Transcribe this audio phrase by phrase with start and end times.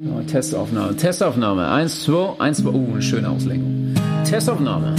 [0.00, 1.68] Testaufnahme, Testaufnahme.
[1.68, 2.70] Eins, zwei, eins, zwei.
[2.70, 3.94] Uh, eine schöne Auslenkung.
[4.24, 4.96] Testaufnahme.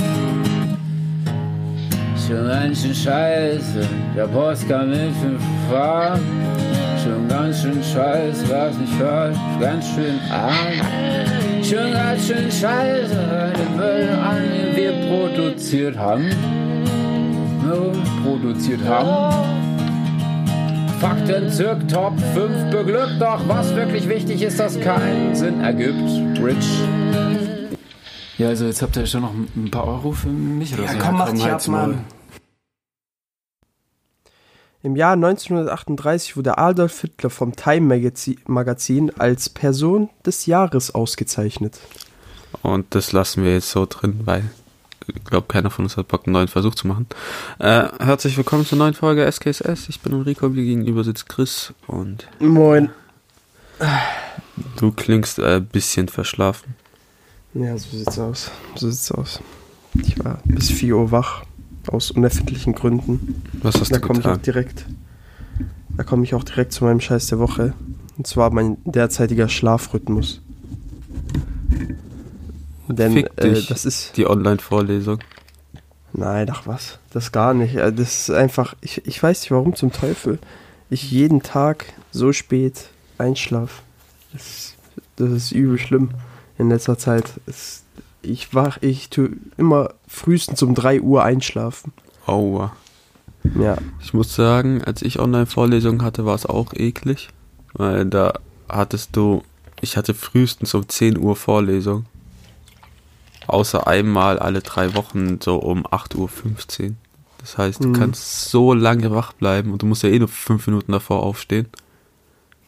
[2.27, 5.41] Schon ganz schön scheiße, der Post kam mit fünf
[5.71, 6.19] Fahr.
[7.03, 10.53] Schon ganz schön scheiße, was nicht falsch, ganz schön arm.
[11.63, 16.29] Schon ganz schön scheiße, den Müll an, den wir produziert haben.
[17.65, 17.91] No,
[18.23, 19.50] produziert haben.
[21.01, 26.39] Fakten zirk Top 5 beglückt, doch was wirklich wichtig ist, dass keinen Sinn ergibt.
[26.39, 26.67] Rich.
[28.37, 30.97] Ja, also jetzt habt ihr schon noch ein paar Euro für mich oder Ja, so.
[30.99, 31.67] komm, mach dich ab.
[31.67, 32.03] Mann.
[34.83, 41.79] Im Jahr 1938 wurde Adolf Hitler vom Time Magazi- Magazin als Person des Jahres ausgezeichnet.
[42.63, 44.43] Und das lassen wir jetzt so drin, weil
[45.25, 47.07] glaube, keiner von uns hat Bock, einen neuen Versuch zu machen.
[47.59, 49.89] Äh, herzlich willkommen zur neuen Folge SKSS.
[49.89, 52.89] Ich bin Enrico, mir gegenüber sitzt Chris und Moin.
[54.77, 56.75] du klingst ein bisschen verschlafen.
[57.53, 58.51] Ja, so sieht's aus.
[58.75, 59.39] So sieht's aus.
[59.95, 61.43] Ich war bis 4 Uhr wach.
[61.87, 63.41] Aus unerfindlichen Gründen.
[63.63, 64.43] Was hast Da du komme ich auch getan?
[64.43, 64.85] direkt.
[65.97, 67.73] Da komme ich auch direkt zu meinem Scheiß der Woche.
[68.17, 70.41] Und zwar mein derzeitiger Schlafrhythmus.
[72.91, 73.67] Denn Fick äh, dich.
[73.67, 74.15] das ist.
[74.17, 75.19] Die Online-Vorlesung.
[76.13, 76.99] Nein, ach was.
[77.11, 77.75] Das gar nicht.
[77.75, 78.75] Äh, Das ist einfach.
[78.81, 80.39] Ich, ich weiß nicht, warum zum Teufel
[80.89, 83.81] ich jeden Tag so spät einschlafe.
[84.33, 84.75] Das, ist-
[85.15, 86.09] das ist übel schlimm
[86.57, 87.31] in letzter Zeit.
[87.45, 87.83] Es,
[88.21, 91.93] ich wach, ich tue immer frühestens um 3 Uhr einschlafen.
[92.27, 92.75] Aua.
[93.59, 93.77] Ja.
[94.01, 97.29] Ich muss sagen, als ich Online-Vorlesungen hatte, war es auch eklig.
[97.73, 98.33] Weil da
[98.67, 99.43] hattest du,
[99.79, 102.05] ich hatte frühestens um 10 Uhr Vorlesung.
[103.51, 106.17] Außer einmal alle drei Wochen so um 8.15
[106.89, 106.95] Uhr.
[107.39, 107.93] Das heißt, du Mhm.
[107.93, 111.67] kannst so lange wach bleiben und du musst ja eh nur fünf Minuten davor aufstehen.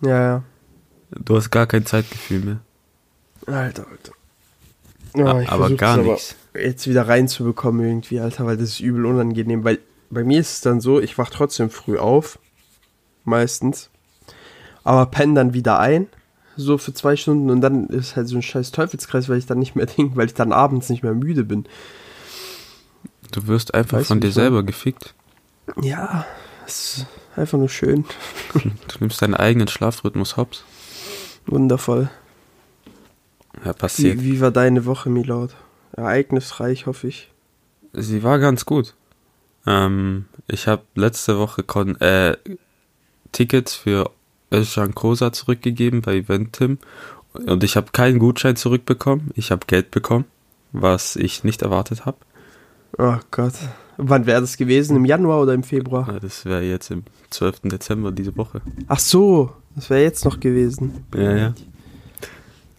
[0.01, 0.43] Ja, ja.
[1.11, 2.59] Du hast gar kein Zeitgefühl mehr.
[3.45, 4.13] Alter, Alter.
[5.15, 6.35] Ja, ich aber gar nichts.
[6.55, 9.63] Jetzt wieder reinzubekommen irgendwie, Alter, weil das ist übel unangenehm.
[9.63, 12.39] Weil bei mir ist es dann so, ich wach trotzdem früh auf.
[13.25, 13.89] Meistens.
[14.83, 16.07] Aber penne dann wieder ein.
[16.55, 19.59] So für zwei Stunden und dann ist halt so ein scheiß Teufelskreis, weil ich dann
[19.59, 21.65] nicht mehr denke, weil ich dann abends nicht mehr müde bin.
[23.31, 24.33] Du wirst einfach Weißt von dir meine?
[24.33, 25.15] selber gefickt.
[25.81, 26.25] Ja,
[26.67, 28.05] es ist einfach nur schön.
[28.53, 30.63] Du nimmst deinen eigenen Schlafrhythmus hops.
[31.47, 32.09] Wundervoll.
[33.65, 34.19] Ja, passiert.
[34.21, 35.55] Wie, wie war deine Woche, Milord?
[35.93, 37.31] Ereignisreich, hoffe ich.
[37.93, 38.93] Sie war ganz gut.
[39.65, 42.35] Ähm, ich habe letzte Woche kon äh,
[43.31, 44.11] Tickets für
[44.53, 46.77] Özcan Kosa zurückgegeben bei Eventim
[47.33, 49.31] und ich habe keinen Gutschein zurückbekommen.
[49.35, 50.25] Ich habe Geld bekommen,
[50.71, 52.17] was ich nicht erwartet habe.
[52.97, 53.53] Oh Gott.
[53.97, 54.95] Wann wäre das gewesen?
[54.95, 56.19] Im Januar oder im Februar?
[56.19, 57.61] Das wäre jetzt im 12.
[57.63, 58.61] Dezember diese Woche.
[58.87, 61.05] Ach so, das wäre jetzt noch gewesen.
[61.15, 61.53] Ja, ja.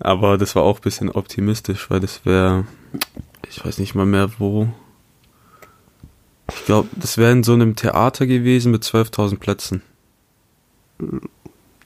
[0.01, 2.67] Aber das war auch ein bisschen optimistisch, weil das wäre,
[3.49, 4.69] ich weiß nicht mal mehr wo.
[6.51, 9.83] Ich glaube, das wäre in so einem Theater gewesen mit 12.000 Plätzen.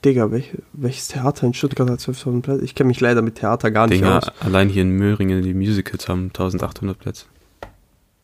[0.04, 2.64] Digga, welch, welches Theater in Stuttgart hat 12.000 Plätze?
[2.64, 4.30] Ich kenne mich leider mit Theater gar nicht Dinger, aus.
[4.40, 7.26] allein hier in Möhringen, die Musicals haben 1800 Plätze.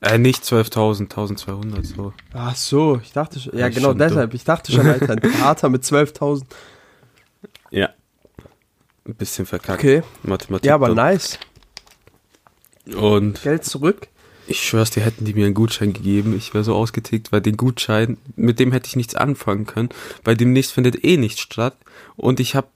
[0.01, 2.13] Äh, nicht 12.000, 1200, so.
[2.35, 3.55] Ach so, ich dachte schon.
[3.55, 4.35] Ja, Ja, genau deshalb.
[4.35, 6.45] Ich dachte schon, Alter, ein Theater mit 12.000.
[7.71, 7.89] Ja.
[9.07, 9.81] Ein bisschen verkackt.
[9.81, 10.03] Okay.
[10.23, 10.67] Mathematik.
[10.67, 10.97] Ja, aber dann.
[10.97, 11.39] nice.
[12.95, 14.09] Und Geld zurück.
[14.47, 17.57] Ich schwör's dir, hätten die mir einen Gutschein gegeben, ich wäre so ausgetickt, weil den
[17.57, 19.89] Gutschein, mit dem hätte ich nichts anfangen können,
[20.25, 21.77] weil demnächst findet eh nichts statt.
[22.17, 22.67] Und ich habe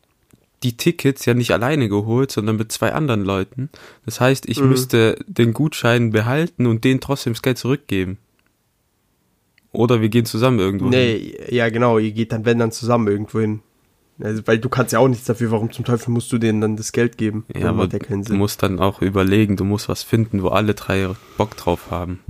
[0.63, 3.69] die Tickets ja nicht alleine geholt, sondern mit zwei anderen Leuten.
[4.07, 4.69] Das heißt, ich Mhm.
[4.71, 8.19] müsste den Gutschein behalten und denen trotzdem das Geld zurückgeben.
[9.71, 10.87] Oder wir gehen zusammen irgendwo.
[10.87, 10.93] hin.
[10.99, 11.99] Nee, ja, genau.
[11.99, 13.61] Ihr geht dann, wenn dann zusammen irgendwo hin.
[14.21, 15.51] Also, weil du kannst ja auch nichts dafür.
[15.53, 17.45] Warum zum Teufel musst du denen dann das Geld geben?
[17.55, 20.49] Ja, aber macht ja keinen du musst dann auch überlegen, du musst was finden, wo
[20.49, 22.21] alle drei Bock drauf haben.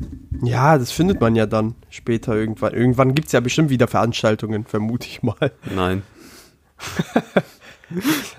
[0.43, 2.75] Ja, das findet man ja dann später irgendwann.
[2.75, 5.53] Irgendwann gibt's ja bestimmt wieder Veranstaltungen, vermute ich mal.
[5.75, 6.03] Nein.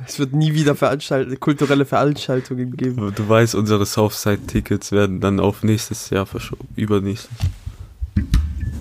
[0.06, 3.12] Es wird nie wieder Veranstalt kulturelle Veranstaltungen geben.
[3.16, 6.68] Du weißt, unsere Southside-Tickets werden dann auf nächstes Jahr verschoben.
[6.76, 7.32] Übernächstes.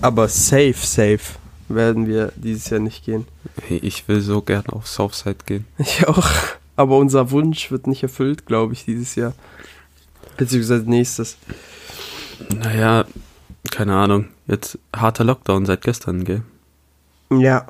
[0.01, 1.39] Aber safe, safe
[1.69, 3.25] werden wir dieses Jahr nicht gehen.
[3.69, 5.65] Ich will so gerne auf Southside gehen.
[5.77, 6.29] Ich auch.
[6.75, 9.33] Aber unser Wunsch wird nicht erfüllt, glaube ich, dieses Jahr.
[10.37, 11.37] Beziehungsweise nächstes.
[12.55, 13.05] Naja,
[13.69, 14.29] keine Ahnung.
[14.47, 16.41] Jetzt harter Lockdown seit gestern, gell?
[17.31, 17.67] Ja,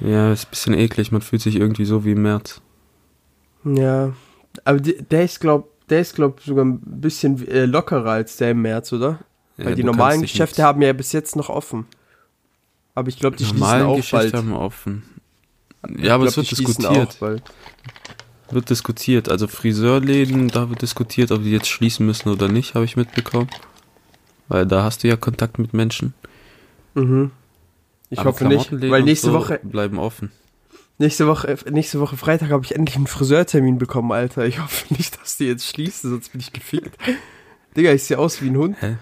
[0.00, 1.12] Ja, ist ein bisschen eklig.
[1.12, 2.60] Man fühlt sich irgendwie so wie im März.
[3.64, 4.12] ja.
[4.64, 8.62] Aber die, der ist, glaub, der ist, sogar ein bisschen äh, lockerer als der im
[8.62, 9.20] März, oder?
[9.56, 11.86] Ja, Weil die du normalen Geschäfte haben ja bis jetzt noch offen.
[12.98, 14.34] Aber ich glaube, die schließen normalen auch Geschäfte bald.
[14.34, 15.04] haben offen.
[15.96, 17.18] Ja, aber Ich es glaub, wird die schließen diskutiert.
[18.50, 19.28] Wird diskutiert.
[19.28, 23.48] Also Friseurläden, da wird diskutiert, ob die jetzt schließen müssen oder nicht, habe ich mitbekommen.
[24.48, 26.14] Weil da hast du ja Kontakt mit Menschen.
[26.94, 27.30] mhm.
[28.10, 30.32] Ich Aber hoffe nicht, weil nächste so Woche, bleiben offen.
[30.98, 34.46] nächste Woche, nächste Woche Freitag habe ich endlich einen Friseurtermin bekommen, Alter.
[34.46, 36.96] Ich hoffe nicht, dass die jetzt schließen, sonst bin ich gefickt.
[37.76, 38.76] Digga, ich sehe aus wie ein Hund.
[38.80, 38.96] Hä?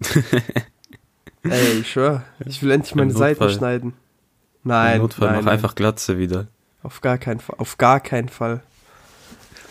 [1.50, 2.24] Ey, ich schwör.
[2.44, 3.90] Ich will endlich Im meine Seiten schneiden.
[3.90, 3.94] Im
[4.70, 5.54] Nein, Notfall nein, mach nein.
[5.54, 6.48] einfach Glatze wieder.
[6.82, 7.56] Auf gar keinen Fall.
[7.58, 8.62] Auf gar keinen Fall.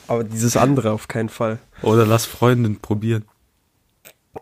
[0.08, 1.60] Aber dieses andere auf keinen Fall.
[1.82, 3.26] Oder lass Freundin probieren.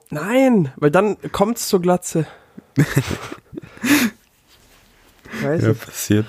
[0.10, 2.26] Nein, weil dann kommt's zur Glatze.
[5.42, 5.80] Weiß Ja, ich.
[5.80, 6.26] passiert.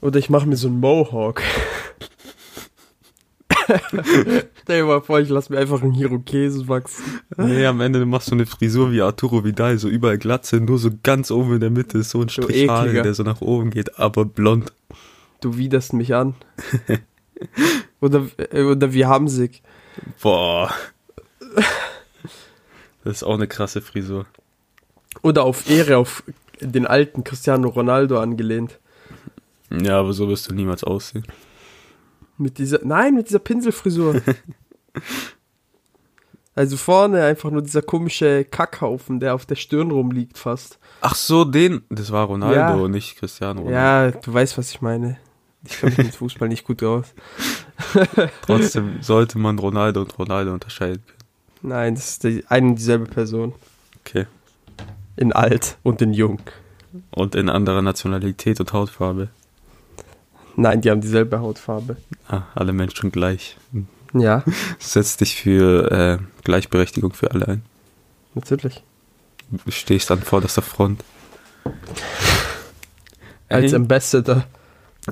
[0.00, 1.42] Oder ich mache mir so einen Mohawk.
[4.62, 7.20] Stell dir mal vor, ich lasse mir einfach einen Hirokesen wachsen.
[7.36, 10.90] Nee, am Ende machst du eine Frisur wie Arturo Vidal, so überall Glatze, nur so
[11.02, 13.02] ganz oben in der Mitte ist so ein So Strich Haare, ekliger.
[13.02, 14.72] der so nach oben geht, aber blond.
[15.40, 16.34] Du widerst mich an.
[18.00, 19.62] oder, äh, oder wie Hamsig.
[20.22, 20.70] Boah.
[23.04, 24.26] Das ist auch eine krasse Frisur.
[25.22, 26.22] Oder auf Ehre auf
[26.60, 28.78] den alten Cristiano Ronaldo angelehnt.
[29.70, 31.24] Ja, aber so wirst du niemals aussehen.
[32.40, 34.22] Mit dieser, nein, mit dieser Pinselfrisur.
[36.54, 40.78] also vorne einfach nur dieser komische Kackhaufen, der auf der Stirn rumliegt fast.
[41.02, 42.88] Ach so, den, das war Ronaldo, Ja.
[42.88, 44.16] nicht Cristiano Ronaldo.
[44.16, 45.18] Ja, du weißt, was ich meine.
[45.64, 47.08] Ich komme mit Fußball nicht gut raus.
[48.42, 51.18] Trotzdem sollte man Ronaldo und Ronaldo unterscheiden können.
[51.60, 53.52] Nein, das ist die, eine und dieselbe Person.
[54.00, 54.26] Okay.
[55.16, 56.40] In alt und in jung.
[57.10, 59.28] Und in anderer Nationalität und Hautfarbe.
[60.56, 61.96] Nein, die haben dieselbe Hautfarbe.
[62.28, 63.56] Ah, alle Menschen gleich.
[64.12, 64.42] Ja,
[64.78, 67.62] Setz dich für äh, Gleichberechtigung für alle ein.
[68.34, 68.82] natürlich.
[69.50, 71.02] Du stehst an vorderster Front.
[73.48, 74.44] Als Ey, Ambassador.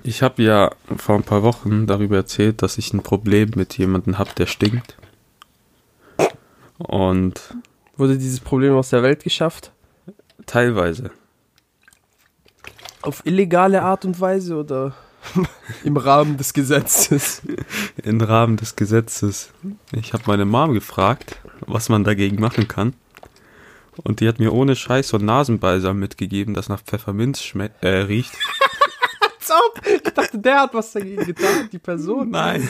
[0.05, 4.19] ich habe ja vor ein paar Wochen darüber erzählt, dass ich ein Problem mit jemandem
[4.19, 4.97] habe, der stinkt.
[6.79, 7.41] Und
[7.97, 9.73] Wurde dieses Problem aus der Welt geschafft?
[10.47, 11.11] teilweise.
[13.03, 14.95] Auf illegale Art und Weise oder
[15.85, 17.43] im Rahmen des Gesetzes?
[18.03, 19.51] Im Rahmen des Gesetzes.
[19.93, 22.95] Ich habe meine Mom gefragt, was man dagegen machen kann.
[24.05, 28.33] Und die hat mir ohne Scheiß so ein Nasenbalsam mitgegeben, das nach Pfefferminz äh, riecht.
[29.85, 32.29] Ich dachte, der hat was dagegen getan, die Person.
[32.31, 32.69] Nein.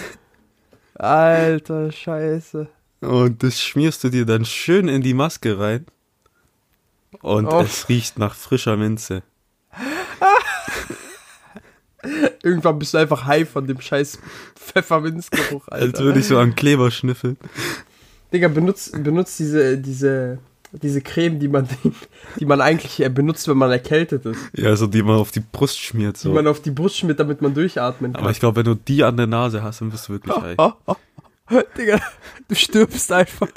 [0.95, 2.69] Alter, scheiße.
[3.01, 5.87] Und das schmierst du dir dann schön in die Maske rein.
[7.21, 7.61] Und Oh.
[7.61, 9.23] es riecht nach frischer Minze.
[12.43, 14.19] Irgendwann bist du einfach high von dem scheiß
[14.57, 16.05] Pfefferminzgeruch, Als Alter.
[16.05, 17.37] würde ich so an Kleber schnüffeln.
[18.33, 20.39] Digga, benutzt, benutzt diese, diese,
[20.73, 21.69] diese Creme, die man,
[22.41, 24.39] die man eigentlich äh, benutzt, wenn man erkältet ist.
[24.53, 26.17] Ja, so die man auf die Brust schmiert.
[26.17, 26.33] Die So.
[26.33, 28.23] man auf die Brust schmiert, damit man durchatmen kann.
[28.23, 30.55] Aber ich glaube, wenn du die an der Nase hast, dann bist du wirklich high.
[30.59, 30.97] Oh, oh.
[31.79, 31.99] Digga,
[32.49, 33.49] du stirbst einfach.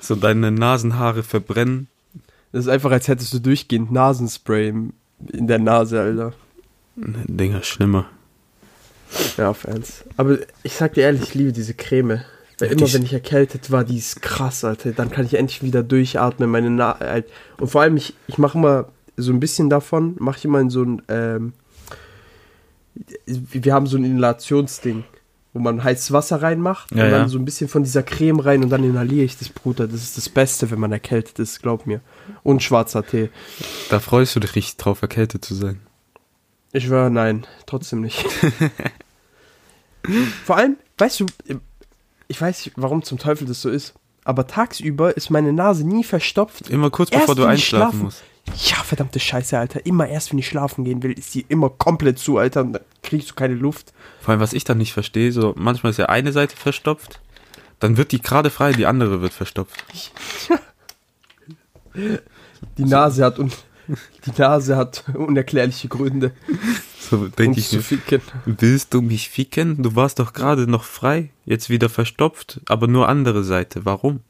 [0.00, 1.86] So deine Nasenhaare verbrennen.
[2.50, 4.72] Das ist einfach, als hättest du durchgehend Nasenspray
[5.32, 6.32] in der Nase, Alter.
[6.96, 8.06] Dinger, schlimmer.
[9.36, 10.04] Ja, auf Ernst.
[10.16, 12.22] Aber ich sag dir ehrlich, ich liebe diese Creme.
[12.58, 14.92] Weil immer wenn ich erkältet war, die ist krass, Alter.
[14.92, 17.22] Dann kann ich endlich wieder durchatmen, meine Na äh,
[17.58, 20.70] Und vor allem, ich, ich mache immer so ein bisschen davon, mache ich immer in
[20.70, 21.52] so ein, ähm,
[23.26, 25.04] wir haben so ein Inhalationsding,
[25.52, 27.28] wo man heißes Wasser reinmacht Ja, und dann ja.
[27.28, 29.86] so ein bisschen von dieser Creme rein und dann inhaliere ich das, Bruder.
[29.86, 32.00] Das ist das Beste, wenn man erkältet ist, glaub mir.
[32.42, 33.28] Und schwarzer Tee.
[33.90, 35.80] Da freust du dich richtig drauf, erkältet zu sein.
[36.76, 38.22] Ich schwöre, nein, trotzdem nicht.
[40.44, 41.26] Vor allem, weißt du,
[42.28, 46.04] ich weiß nicht, warum zum Teufel das so ist, aber tagsüber ist meine Nase nie
[46.04, 46.68] verstopft.
[46.68, 48.24] Immer kurz Erst bevor du wenn ich einschlafen schlafen- musst.
[48.70, 49.86] Ja, verdammte Scheiße, Alter.
[49.86, 52.82] Immer erst, wenn ich schlafen gehen will, ist die immer komplett zu, Alter, und dann
[53.02, 53.94] kriegst du keine Luft.
[54.20, 57.20] Vor allem, was ich dann nicht verstehe, so manchmal ist ja eine Seite verstopft,
[57.80, 59.82] dann wird die gerade frei, die andere wird verstopft.
[62.76, 63.50] Die Nase hat un
[64.26, 66.32] die Nase hat unerklärliche Gründe,
[66.98, 68.20] So denke ich zu ficken.
[68.44, 69.82] Willst du mich ficken?
[69.82, 73.84] Du warst doch gerade noch frei, jetzt wieder verstopft, aber nur andere Seite.
[73.84, 74.20] Warum?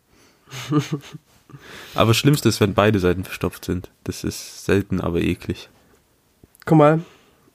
[1.95, 3.91] aber schlimmste ist, wenn beide Seiten verstopft sind.
[4.05, 5.69] Das ist selten, aber eklig.
[6.65, 7.01] Guck mal,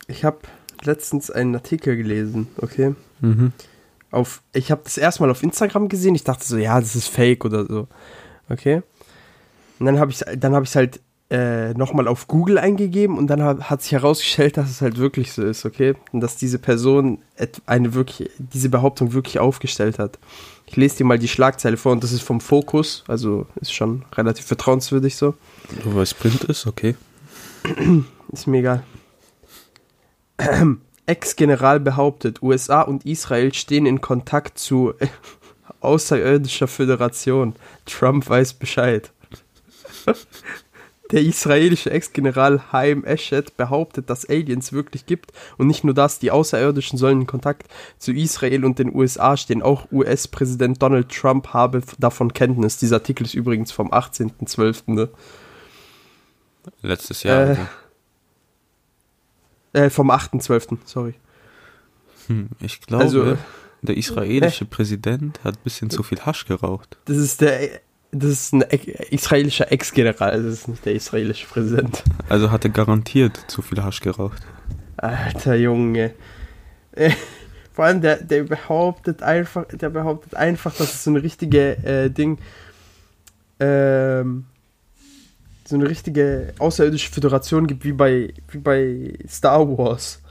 [0.08, 0.40] ich habe
[0.84, 2.96] letztens einen Artikel gelesen, okay?
[3.20, 3.54] Mhm.
[4.10, 6.16] auf, ich habe das erstmal auf Instagram gesehen.
[6.16, 7.88] Ich dachte so, ja, das ist Fake oder so.
[8.50, 8.82] Okay.
[9.80, 11.00] Und dann habe ich dann habe ich halt
[11.32, 15.32] äh, nochmal auf Google eingegeben und dann hat, hat sich herausgestellt, dass es halt wirklich
[15.32, 15.96] so ist, okay?
[16.12, 17.20] Und dass diese Person
[17.66, 20.20] eine wirklich, diese Behauptung wirklich aufgestellt hat.
[20.66, 24.04] Ich lese dir mal die Schlagzeile vor und das ist vom Fokus, also ist schon
[24.14, 25.36] relativ vertrauenswürdig so.
[25.86, 26.96] Weil es Print ist, okay.
[28.32, 28.84] Ist mir egal.
[31.06, 35.08] Ex-General behauptet, USA und Israel stehen in Kontakt zu äh,
[35.80, 37.56] außerirdischer Föderation.
[37.86, 39.12] Trump weiß Bescheid.
[41.12, 46.32] Der israelische Ex-General Haim Eshed behauptet, dass Aliens wirklich gibt und nicht nur das, die
[46.32, 49.62] Außerirdischen sollen in Kontakt zu Israel und den USA stehen.
[49.62, 52.78] Auch US-Präsident Donald Trump habe davon Kenntnis.
[52.78, 54.94] Dieser Artikel ist übrigens vom 18.12.
[54.94, 55.10] Ne?
[56.82, 57.52] Letztes Jahr.
[57.52, 57.58] Äh.
[59.74, 61.14] Äh, vom 8.12., sorry.
[62.28, 63.38] Hm, ich glaube, also,
[63.82, 66.98] der israelische Präsident hat ein bisschen zu viel Hasch geraucht.
[67.06, 68.62] Das ist der, das ist ein
[69.10, 72.04] israelischer Ex-General, das ist nicht der israelische Präsident.
[72.30, 74.42] Also hat er garantiert zu viel Hasch geraucht.
[74.98, 76.14] Alter Junge.
[77.74, 82.10] Vor allem der, der behauptet einfach, der behauptet einfach, dass es so eine richtige äh,
[82.10, 82.38] Ding,
[83.60, 84.46] ähm,
[85.66, 90.22] so eine richtige außerirdische Föderation gibt wie bei wie bei Star Wars.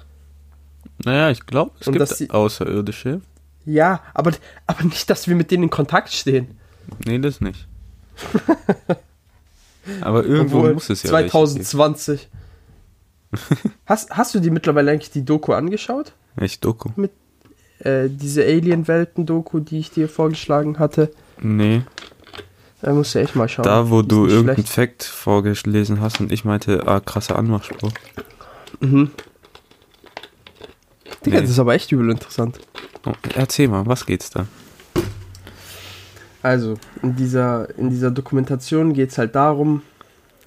[1.05, 3.23] Naja, ich glaube, es Und gibt sie- Außerirdische.
[3.65, 4.33] Ja, aber
[4.67, 6.59] aber nicht, dass wir mit denen in Kontakt stehen.
[7.07, 7.67] Nee, das nicht.
[10.01, 12.29] Aber irgendwo Obwohl, muss es ja welche 2020.
[13.87, 16.13] hast, hast du dir mittlerweile eigentlich die Doku angeschaut?
[16.37, 16.91] Echt Doku?
[17.81, 21.11] Äh, diese Alien-Welten-Doku, die ich dir vorgeschlagen hatte?
[21.41, 21.83] Nee.
[22.83, 23.65] Da musst du echt mal schauen.
[23.65, 24.65] Da, wo du irgendeinen.
[24.65, 27.93] Fact vorgelesen hast und ich meinte, ah, krasser Anmachspruch.
[28.81, 29.11] Mhm.
[31.25, 31.43] Digga, Nee.
[31.43, 32.59] das ist aber echt übel interessant.
[33.07, 34.47] Oh, erzähl mal, was geht's da?
[36.43, 39.83] Also, in dieser, in dieser Dokumentation geht es halt darum,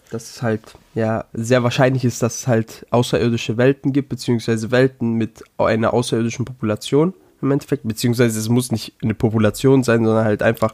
[0.09, 0.61] dass es halt
[0.95, 6.45] ja sehr wahrscheinlich ist, dass es halt außerirdische Welten gibt, beziehungsweise Welten mit einer außerirdischen
[6.45, 10.73] Population im Endeffekt, beziehungsweise es muss nicht eine Population sein, sondern halt einfach,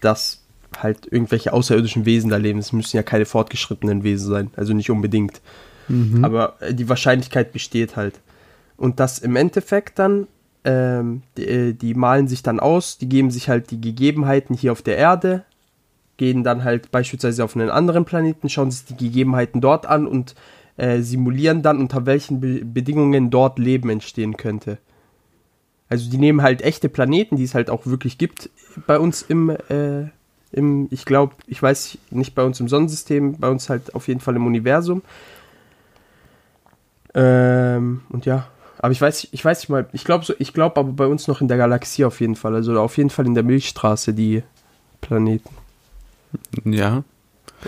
[0.00, 0.42] dass
[0.78, 2.58] halt irgendwelche außerirdischen Wesen da leben.
[2.58, 5.40] Es müssen ja keine fortgeschrittenen Wesen sein, also nicht unbedingt.
[6.24, 8.20] Aber äh, die Wahrscheinlichkeit besteht halt.
[8.76, 10.26] Und das im Endeffekt dann,
[10.66, 14.72] ähm, die, äh, die malen sich dann aus, die geben sich halt die Gegebenheiten hier
[14.72, 15.44] auf der Erde,
[16.16, 20.34] gehen dann halt beispielsweise auf einen anderen Planeten, schauen sich die Gegebenheiten dort an und
[20.76, 24.78] äh, simulieren dann, unter welchen Be Bedingungen dort Leben entstehen könnte.
[25.88, 28.50] Also die nehmen halt echte Planeten, die es halt auch wirklich gibt
[28.88, 30.08] bei uns im, äh,
[30.50, 34.20] im ich glaube, ich weiß nicht bei uns im Sonnensystem, bei uns halt auf jeden
[34.20, 35.02] Fall im Universum.
[37.14, 40.78] Ähm, und ja, aber ich weiß, ich weiß nicht mal, ich glaube so, ich glaube
[40.78, 43.34] aber bei uns noch in der Galaxie auf jeden Fall, also auf jeden Fall in
[43.34, 44.42] der Milchstraße die
[45.00, 45.50] Planeten.
[46.64, 47.04] Ja,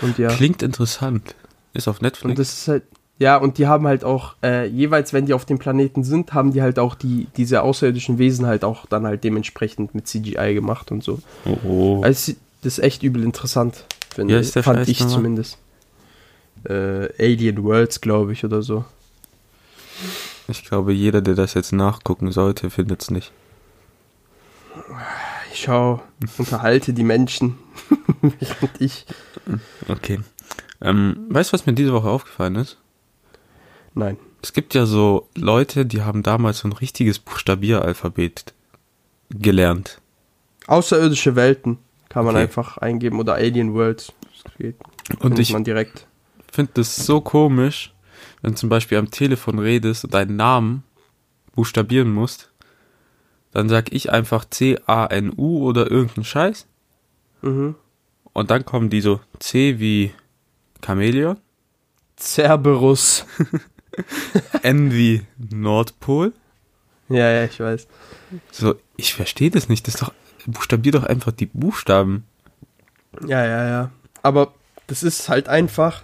[0.01, 0.29] Und ja.
[0.29, 1.35] klingt interessant.
[1.73, 2.29] Ist auf Netflix.
[2.29, 2.83] Und das ist halt,
[3.19, 6.53] ja, und die haben halt auch, äh, jeweils, wenn die auf dem Planeten sind, haben
[6.53, 10.91] die halt auch die, diese außerirdischen Wesen halt auch dann halt dementsprechend mit CGI gemacht
[10.91, 11.19] und so.
[11.45, 12.01] oh, oh.
[12.01, 15.15] Also, das ist echt übel interessant, finde heißt der fand Scheiß ich nochmal?
[15.15, 15.57] zumindest.
[16.65, 18.85] Äh, Alien Worlds, glaube ich, oder so.
[20.49, 23.31] Ich glaube, jeder, der das jetzt nachgucken sollte, findet es nicht.
[25.53, 26.01] Ich schau,
[26.37, 27.57] unterhalte die Menschen.
[28.21, 29.05] Während ich.
[29.87, 30.19] Okay.
[30.81, 32.77] Ähm, weißt du, was mir diese Woche aufgefallen ist?
[33.93, 34.17] Nein.
[34.41, 38.53] Es gibt ja so Leute, die haben damals so ein richtiges Buchstabieralphabet
[39.29, 39.99] gelernt.
[40.67, 41.77] Außerirdische Welten
[42.07, 42.43] kann man Okay.
[42.43, 44.13] einfach eingeben oder Alien Worlds.
[44.43, 44.75] Das geht.
[45.19, 46.07] Und ich man direkt.
[46.51, 47.93] finde das so komisch,
[48.41, 50.83] wenn du zum Beispiel am Telefon redest und deinen Namen
[51.55, 52.51] buchstabieren musst,
[53.51, 56.65] dann sag ich einfach C-A-N-U oder irgendeinen Scheiß
[57.41, 57.75] Mhm.
[58.33, 60.13] und dann kommen die so C wie
[60.85, 61.37] Chamäleon,
[62.17, 63.25] Cerberus.
[64.61, 66.33] N wie Nordpol.
[67.09, 67.87] Ja, ja, ich weiß.
[68.51, 69.87] So, ich verstehe das nicht.
[69.87, 70.13] Das ist doch,
[70.45, 72.23] buchstabier doch einfach die Buchstaben.
[73.25, 73.91] Ja, ja, ja.
[74.21, 74.53] Aber
[74.87, 76.03] das ist halt einfach,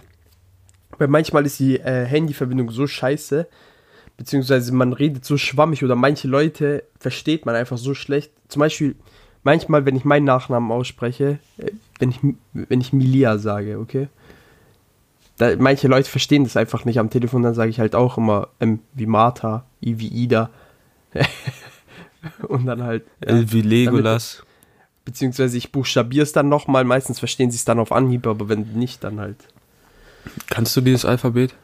[0.98, 3.46] weil manchmal ist die äh, Handyverbindung so scheiße,
[4.16, 8.32] beziehungsweise man redet so schwammig oder manche Leute versteht man einfach so schlecht.
[8.48, 8.96] Zum Beispiel,
[9.42, 12.20] manchmal, wenn ich meinen Nachnamen ausspreche, äh, wenn ich,
[12.52, 14.08] wenn ich Milia sage, okay?
[15.38, 18.48] Da, manche Leute verstehen das einfach nicht am Telefon, dann sage ich halt auch immer
[18.58, 20.50] M wie Martha, I wie Ida.
[22.48, 23.04] Und dann halt.
[23.24, 23.30] ja.
[23.30, 24.42] L wie Legolas.
[25.04, 26.84] Beziehungsweise ich buchstabiere es dann nochmal.
[26.84, 29.36] Meistens verstehen sie es dann auf Anhieb, aber wenn nicht, dann halt.
[30.48, 31.54] Kannst du dieses Alphabet?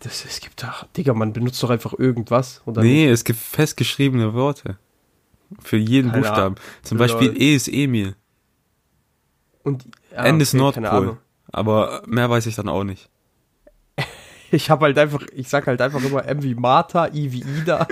[0.00, 2.62] Das, es gibt doch, Digga, man benutzt doch einfach irgendwas.
[2.66, 4.78] Oder nee, es gibt festgeschriebene Worte.
[5.60, 6.54] Für jeden Keine Buchstaben.
[6.82, 7.08] Zum Lol.
[7.08, 8.14] Beispiel E ist Emil.
[9.62, 10.86] Und, ja, N ist okay, Nordpol.
[10.86, 11.18] Ahnung.
[11.50, 13.08] Aber mehr weiß ich dann auch nicht.
[14.54, 17.88] Ich habe halt einfach, ich sag halt einfach immer M wie Martha, I wie Ida.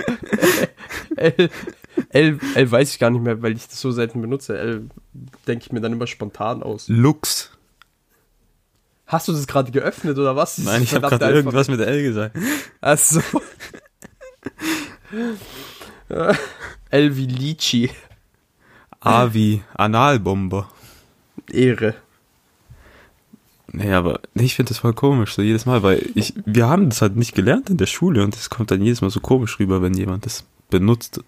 [1.15, 1.49] L,
[2.09, 4.59] L, L weiß ich gar nicht mehr, weil ich das so selten benutze.
[4.59, 4.87] L
[5.47, 6.87] denke ich mir dann immer spontan aus.
[6.87, 7.49] Lux.
[9.11, 10.57] Hast du das gerade geöffnet oder was?
[10.59, 12.37] Nein, ich habe gerade irgendwas mit L gesagt.
[12.79, 13.21] Achso.
[16.89, 17.89] L wie Lichi.
[19.01, 20.69] A wie Analbomber.
[21.51, 21.95] Ehre.
[23.73, 27.01] Nee, aber ich finde das voll komisch, so jedes Mal, weil ich, wir haben das
[27.01, 29.81] halt nicht gelernt in der Schule und es kommt dann jedes Mal so komisch rüber,
[29.81, 31.21] wenn jemand das benutzt.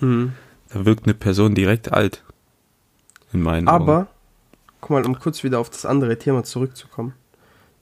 [0.00, 0.32] Hm.
[0.70, 2.24] Da wirkt eine Person direkt alt.
[3.32, 4.06] In meinen Aber, Augen.
[4.82, 7.14] Guck mal, um kurz wieder auf das andere Thema zurückzukommen.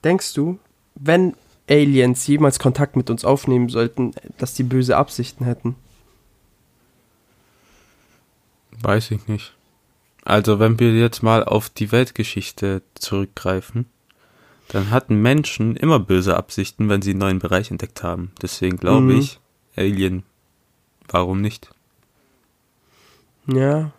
[0.05, 0.61] Denkst du,
[0.95, 1.35] wenn
[1.69, 5.75] Aliens jemals Kontakt mit uns aufnehmen sollten, dass die böse Absichten hätten?
[8.83, 9.55] Weiß ich nicht.
[10.25, 13.87] Also, wenn wir jetzt mal auf die Weltgeschichte zurückgreifen,
[14.69, 18.31] dann hatten Menschen immer böse Absichten, wenn sie einen neuen Bereich entdeckt haben.
[18.41, 19.19] Deswegen glaube Mhm.
[19.21, 19.41] ich,
[19.77, 20.23] Alien.
[21.09, 21.71] Warum nicht?
[23.47, 23.91] Ja,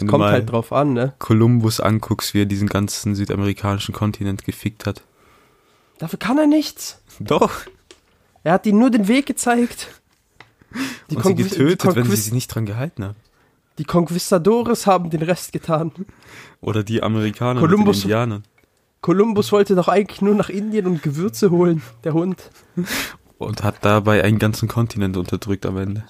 [0.00, 1.14] Wenn du kommt halt drauf an, ne?
[1.18, 5.02] Kolumbus anguckst, wie er diesen ganzen südamerikanischen Kontinent gefickt hat.
[5.98, 7.00] Dafür kann er nichts.
[7.18, 7.52] Doch.
[8.44, 9.88] Er hat ihnen nur den Weg gezeigt.
[11.10, 13.16] Die, und sie getötet, die, wenn sie sich nicht dran gehalten haben.
[13.78, 15.92] die Conquistadores haben den Rest getan.
[16.60, 18.42] Oder die Amerikaner Kolumbus- mit den Indianern.
[19.00, 22.50] Kolumbus wollte doch eigentlich nur nach Indien und Gewürze holen, der Hund.
[23.38, 26.04] Und hat dabei einen ganzen Kontinent unterdrückt am Ende.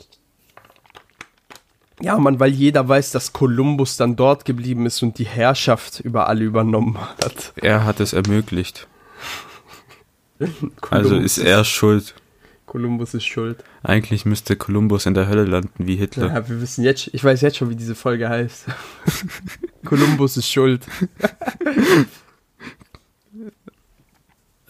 [2.02, 6.28] Ja, Mann, weil jeder weiß, dass Kolumbus dann dort geblieben ist und die Herrschaft über
[6.28, 7.52] alle übernommen hat.
[7.56, 8.86] Er hat es ermöglicht.
[10.90, 12.14] Also ist er schuld.
[12.66, 13.64] Kolumbus ist schuld.
[13.82, 16.26] Eigentlich müsste Kolumbus in der Hölle landen, wie Hitler.
[16.26, 18.66] Ja, wir wissen jetzt, ich weiß jetzt schon, wie diese Folge heißt.
[19.86, 20.86] Kolumbus ist schuld.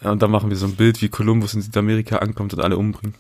[0.03, 2.77] Ja, und dann machen wir so ein Bild, wie Kolumbus in Südamerika ankommt und alle
[2.77, 3.17] umbringt.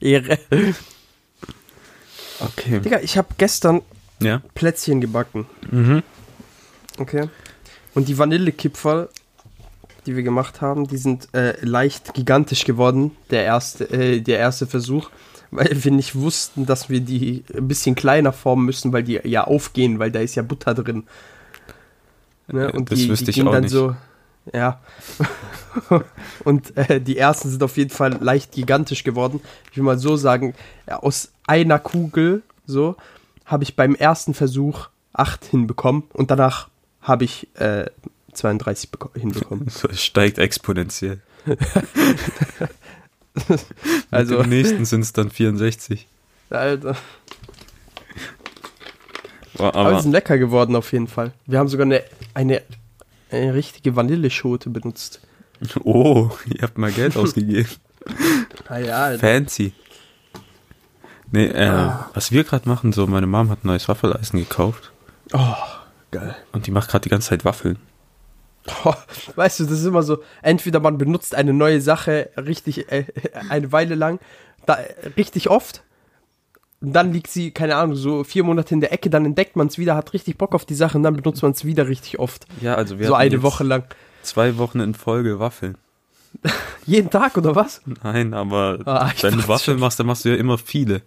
[0.00, 0.38] Ehre.
[2.40, 2.80] Okay.
[2.80, 3.82] Digga, ich habe gestern
[4.20, 4.42] Ja.
[4.54, 5.46] Plätzchen gebacken.
[5.70, 6.02] Mhm.
[6.98, 7.28] Okay.
[7.94, 9.08] Und die Vanillekipferl,
[10.06, 14.66] die wir gemacht haben, die sind äh, leicht gigantisch geworden, der erste, äh, der erste
[14.66, 15.10] Versuch,
[15.50, 19.44] weil wir nicht wussten, dass wir die ein bisschen kleiner formen müssen, weil die ja
[19.44, 21.04] aufgehen, weil da ist ja Butter drin.
[22.48, 22.70] Ne?
[22.72, 23.72] Und das die, wüsste die ich auch dann nicht.
[23.72, 23.96] so,
[24.52, 24.80] ja.
[26.44, 29.40] Und äh, die ersten sind auf jeden Fall leicht gigantisch geworden.
[29.70, 30.54] Ich will mal so sagen,
[30.86, 32.96] aus einer Kugel, so,
[33.44, 36.68] habe ich beim ersten Versuch acht hinbekommen und danach
[37.00, 37.86] habe ich äh,
[38.32, 39.68] 32 beko- hinbekommen.
[39.70, 41.20] So, es steigt exponentiell.
[44.10, 46.06] Also- dem nächsten sind es dann 64.
[46.50, 46.96] Alter.
[49.56, 51.32] Boah, Aber, aber die sind lecker geworden auf jeden Fall.
[51.46, 52.02] Wir haben sogar eine,
[52.34, 52.62] eine,
[53.30, 55.20] eine richtige Vanilleschote benutzt.
[55.84, 57.68] oh, ihr habt mal Geld ausgegeben.
[58.68, 59.20] Ah ja, Alter.
[59.26, 59.72] Fancy.
[61.32, 62.10] Nee, äh, Ah.
[62.14, 64.92] was wir gerade machen, so, meine Mom hat ein neues Waffeleisen gekauft
[65.32, 65.54] Oh,
[66.12, 66.36] geil.
[66.52, 67.78] und die macht gerade die ganze Zeit Waffeln.
[68.82, 68.96] Boah,
[69.34, 73.06] weißt du, das ist immer so, entweder man benutzt eine neue Sache richtig äh,
[73.48, 74.20] eine Weile lang,
[74.66, 74.78] da,
[75.16, 75.82] richtig oft,
[76.80, 79.66] und dann liegt sie, keine Ahnung, so vier Monate in der Ecke, dann entdeckt man
[79.68, 82.18] es wieder, hat richtig Bock auf die Sache und dann benutzt man es wieder richtig
[82.20, 82.46] oft.
[82.60, 83.84] Ja, also wir so eine Woche lang.
[84.26, 85.78] Zwei Wochen in Folge Waffeln.
[86.86, 87.80] Jeden Tag oder was?
[88.02, 91.02] Nein, aber Ah, wenn du Waffeln machst, dann machst du ja immer viele.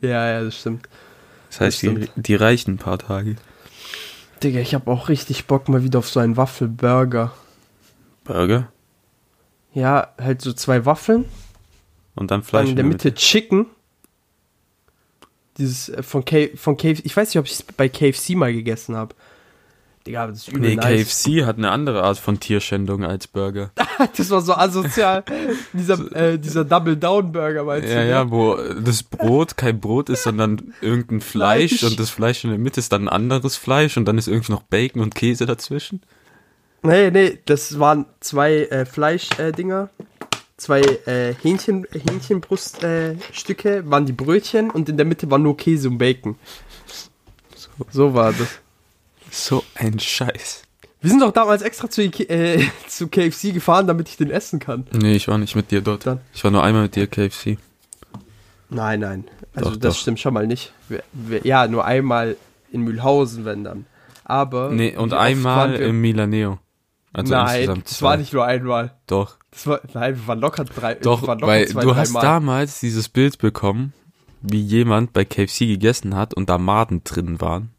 [0.00, 0.88] Ja, ja, das stimmt.
[1.48, 3.36] Das heißt, Das die, die reichen ein paar Tage.
[4.42, 7.32] Digga, ich habe auch richtig Bock mal wieder auf so einen Waffelburger.
[8.24, 8.70] Burger
[9.72, 11.24] Ja, halt so zwei Waffeln,
[12.14, 13.66] und dann dann Fleisch in der Mitte Chicken.
[15.58, 18.52] Dieses äh, von, K von KFC, ich weiß nicht, ob ich es bei KFC mal
[18.52, 19.14] gegessen habe.
[20.06, 21.22] Digga, das ist übel Nee, nice.
[21.24, 23.70] KFC hat eine andere Art von Tierschändung als Burger.
[24.16, 25.22] Das war so asozial.
[25.74, 28.08] dieser, äh, dieser Double Down Burger meinst Ja, du?
[28.08, 31.90] ja, wo das Brot kein Brot ist, sondern irgendein Fleisch, Fleisch.
[31.90, 34.52] und das Fleisch in der Mitte ist dann ein anderes Fleisch und dann ist irgendwie
[34.52, 36.00] noch Bacon und Käse dazwischen.
[36.82, 39.90] Nee, nee, das waren zwei äh, Fleischdinger.
[39.98, 40.04] Äh,
[40.56, 45.56] zwei äh, Hähnchen, Hähnchenbruststücke äh, Stücke waren die Brötchen und in der Mitte war nur
[45.58, 46.36] Käse und Bacon.
[47.54, 48.60] So, so war das.
[49.30, 50.62] So ein Scheiß.
[51.00, 54.58] Wir sind doch damals extra zu, Ike- äh, zu KFC gefahren, damit ich den essen
[54.58, 54.86] kann.
[54.92, 56.06] Nee, ich war nicht mit dir dort.
[56.06, 56.20] Dann.
[56.34, 57.56] Ich war nur einmal mit dir KFC.
[58.68, 59.24] Nein, nein.
[59.54, 60.00] Also Doch, das doch.
[60.02, 60.72] stimmt schon mal nicht.
[60.88, 62.36] Wir, wir, ja, nur einmal
[62.70, 63.86] in Mühlhausen, wenn dann.
[64.24, 64.70] Aber.
[64.70, 66.58] Nee, und einmal im Milaneo.
[67.12, 68.94] Also nein, insgesamt das war nicht nur einmal.
[69.08, 70.94] Doch, Das war, nein, wir waren locker drei.
[70.94, 72.22] doch, locker weil zwei, du hast dreimal.
[72.22, 73.92] damals dieses Bild bekommen,
[74.42, 77.70] wie jemand bei KFC gegessen hat und da Maden drin waren.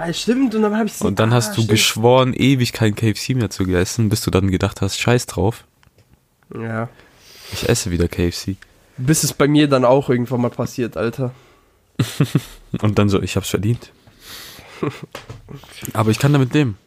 [0.00, 3.50] Ah, stimmt, und dann habe ich Und dann hast du geschworen, ewig kein KFC mehr
[3.50, 5.64] zu essen, bis du dann gedacht hast, scheiß drauf,
[6.54, 6.88] Ja.
[7.52, 8.54] ich esse wieder KFC.
[8.96, 11.32] Bis es bei mir dann auch irgendwann mal passiert, Alter.
[12.80, 13.90] Und dann so, ich hab's verdient.
[15.94, 16.78] Aber ich kann damit leben.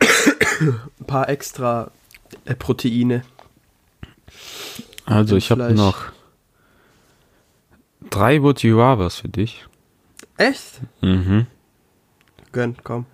[0.00, 1.90] ein paar extra
[2.44, 3.22] äh, Proteine.
[5.06, 6.04] Also, ich habe noch
[8.10, 9.66] drei Would You Rathers für dich.
[10.36, 10.80] Echt?
[11.00, 11.46] Mhm.
[12.52, 13.06] Gönn, komm.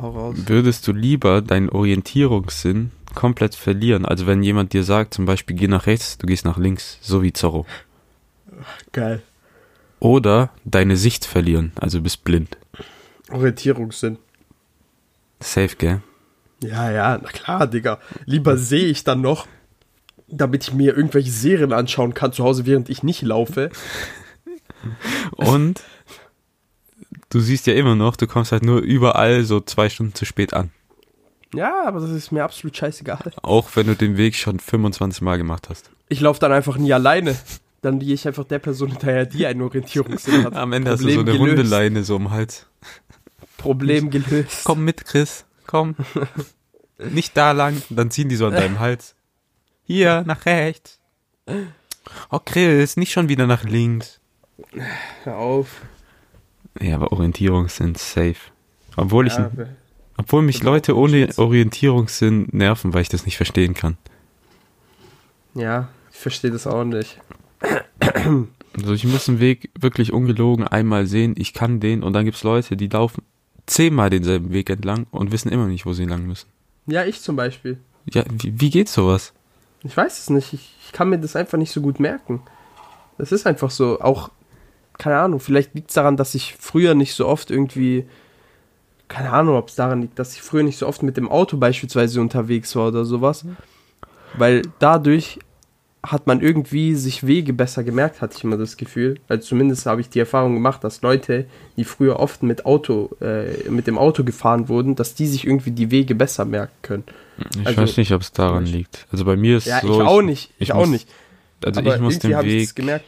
[0.00, 0.36] Hau raus.
[0.46, 4.04] Würdest du lieber deinen Orientierungssinn komplett verlieren?
[4.04, 7.22] Also, wenn jemand dir sagt, zum Beispiel, geh nach rechts, du gehst nach links, so
[7.22, 7.66] wie Zorro.
[8.92, 9.22] Geil.
[10.00, 12.58] Oder deine Sicht verlieren, also du bist blind.
[13.30, 14.18] Orientierungssinn.
[15.40, 16.02] Safe, gell?
[16.62, 17.98] Ja, ja, na klar, Digga.
[18.24, 19.46] Lieber sehe ich dann noch,
[20.28, 23.70] damit ich mir irgendwelche Serien anschauen kann zu Hause, während ich nicht laufe.
[25.32, 25.82] Und
[27.34, 30.54] du siehst ja immer noch, du kommst halt nur überall so zwei Stunden zu spät
[30.54, 30.70] an.
[31.52, 33.32] Ja, aber das ist mir absolut scheißegal.
[33.42, 35.90] Auch wenn du den Weg schon 25 Mal gemacht hast.
[36.08, 37.36] Ich laufe dann einfach nie alleine.
[37.82, 40.54] Dann gehe ich einfach der Person hinterher, die einen Orientierungssinn hat.
[40.54, 41.58] Am Ende hast du so eine Problem.
[41.58, 42.66] Hundeleine so um Hals.
[43.58, 44.62] Problem gelöst.
[44.64, 45.44] Komm mit, Chris.
[45.66, 45.96] Komm.
[46.98, 47.82] Nicht da lang.
[47.90, 49.14] Dann ziehen die so an deinem Hals.
[49.84, 51.00] Hier, nach rechts.
[52.30, 54.20] Oh, Chris, nicht schon wieder nach links.
[55.24, 55.82] Hör auf.
[56.80, 58.36] Ja, aber Orientierungssinn safe.
[58.96, 59.50] Obwohl ich, Ja,
[60.16, 61.28] obwohl mich das Leute ohne.
[61.36, 63.96] Orientierungssinn nerven, weil ich das nicht verstehen kann.
[65.54, 67.18] ja, ich verstehe das auch nicht.
[68.76, 72.42] Also ich muss einen Weg wirklich ungelogen einmal sehen, ich kann den und dann gibt's
[72.42, 73.22] Leute, die laufen
[73.66, 76.48] zehnmal denselben Weg entlang und wissen immer nicht, wo sie lang müssen.
[76.86, 77.78] Ja, ich zum Beispiel.
[78.12, 79.32] Ja, wie, wie geht sowas?
[79.84, 80.52] Ich weiß es nicht.
[80.52, 82.42] Ich, ich kann mir das einfach nicht so gut merken.
[83.16, 84.00] Das ist einfach so.
[84.00, 84.30] Auch,
[84.98, 88.06] keine Ahnung, vielleicht liegt es daran, dass ich früher nicht so oft irgendwie.
[89.08, 91.56] Keine Ahnung, ob es daran liegt, dass ich früher nicht so oft mit dem Auto
[91.58, 93.44] beispielsweise unterwegs war oder sowas.
[94.36, 95.38] Weil dadurch
[96.02, 99.18] hat man irgendwie sich Wege besser gemerkt, hatte ich immer das Gefühl.
[99.28, 103.68] Also zumindest habe ich die Erfahrung gemacht, dass Leute, die früher oft mit Auto, äh,
[103.70, 107.04] mit dem Auto gefahren wurden, dass die sich irgendwie die Wege besser merken können.
[107.60, 109.06] Ich Also, weiß nicht, ob es daran ich- liegt.
[109.12, 109.94] Also bei mir ist Ja, so.
[110.00, 110.50] ich auch nicht.
[110.58, 111.08] Ich, ich auch muss- nicht.
[111.64, 113.04] Also Aber ich muss den ich Weg es gemerkt.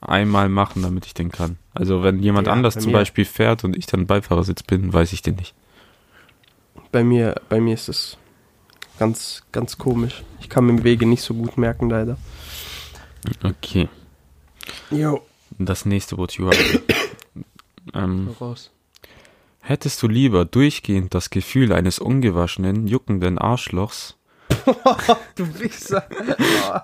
[0.00, 1.58] Einmal machen, damit ich den kann.
[1.74, 4.92] Also wenn jemand Ja, anders bei zum mir- Beispiel fährt und ich dann Beifahrersitz bin,
[4.92, 5.54] weiß ich den nicht.
[6.92, 8.16] Bei mir, bei mir ist es
[8.98, 10.22] ganz, ganz komisch.
[10.40, 12.16] Ich kann mir Wege nicht so gut merken, leider.
[13.42, 13.88] Okay.
[14.90, 15.22] Jo.
[15.58, 16.38] Das nächste Wort
[17.94, 18.70] ähm, Raus.
[19.60, 24.14] hättest du lieber durchgehend das Gefühl eines ungewaschenen, juckenden Arschlochs
[25.36, 26.04] Du Wichser.
[26.70, 26.78] Oh,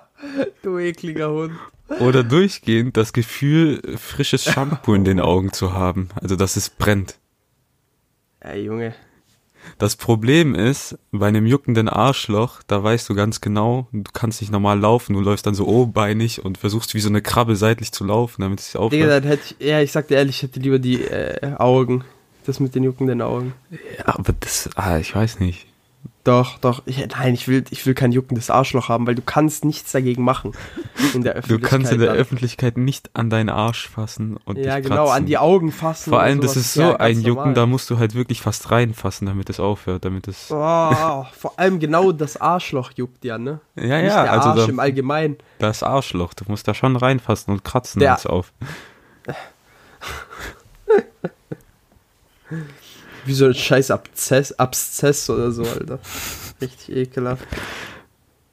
[0.63, 1.53] du ekliger Hund.
[1.99, 6.09] oder durchgehend das Gefühl, frisches Shampoo in den Augen zu haben?
[6.21, 7.17] Also dass es brennt.
[8.39, 8.93] Ey, Junge.
[9.79, 14.51] Das Problem ist, bei einem juckenden Arschloch, da weißt du ganz genau, du kannst nicht
[14.51, 18.03] normal laufen, du läufst dann so obenbeinig und versuchst wie so eine Krabbe seitlich zu
[18.05, 19.11] laufen, damit es sich Digga, aufhört.
[19.11, 22.03] dann hätte ich, ja, ich sag dir ehrlich, ich hätte lieber die äh, Augen.
[22.45, 23.55] Das mit den juckenden Augen.
[23.97, 25.65] Ja, aber das, ah, ich weiß nicht.
[26.25, 26.81] Doch, doch.
[26.85, 30.23] Ich, nein, ich will, ich will kein juckendes Arschloch haben, weil du kannst nichts dagegen
[30.23, 30.53] machen.
[31.13, 31.69] In der Du Öffentlichkeit.
[31.69, 32.17] kannst in der dann.
[32.17, 35.15] Öffentlichkeit nicht an deinen Arsch fassen und Ja, dich genau, kratzen.
[35.17, 36.09] an die Augen fassen.
[36.09, 37.53] Vor allem, das ist so ja, ein Jucken, normal.
[37.53, 40.47] da musst du halt wirklich fast reinfassen, damit es aufhört, damit es...
[40.49, 43.59] Oh, vor allem genau das Arschloch juckt ja, ne?
[43.75, 45.37] Ja, Nicht ja, der also Arsch da, im Allgemeinen.
[45.59, 48.51] das Arschloch, du musst da schon reinfassen und kratzen, damit es auf.
[53.25, 55.99] Wie so ein scheiß Abzess, Abszess oder so, Alter.
[56.61, 57.45] Richtig ekelhaft.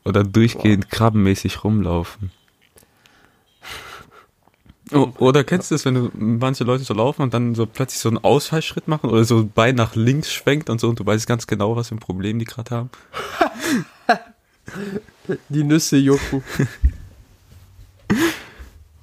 [0.05, 2.33] Oder durchgehend krabbenmäßig rumlaufen.
[4.95, 8.01] Oh, oder kennst du das, wenn du manche Leute so laufen und dann so plötzlich
[8.01, 11.07] so einen Ausfallschritt machen oder so ein Bein nach links schwenkt und so und du
[11.07, 12.91] weißt ganz genau, was für ein Problem die gerade haben?
[15.49, 16.43] Die Nüsse jucken.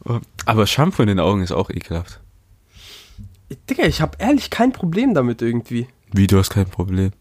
[0.46, 2.20] Aber Shampoo in den Augen ist auch ekelhaft.
[3.70, 5.88] Digga, ich habe ehrlich kein Problem damit irgendwie.
[6.12, 7.12] Wie, du hast kein Problem.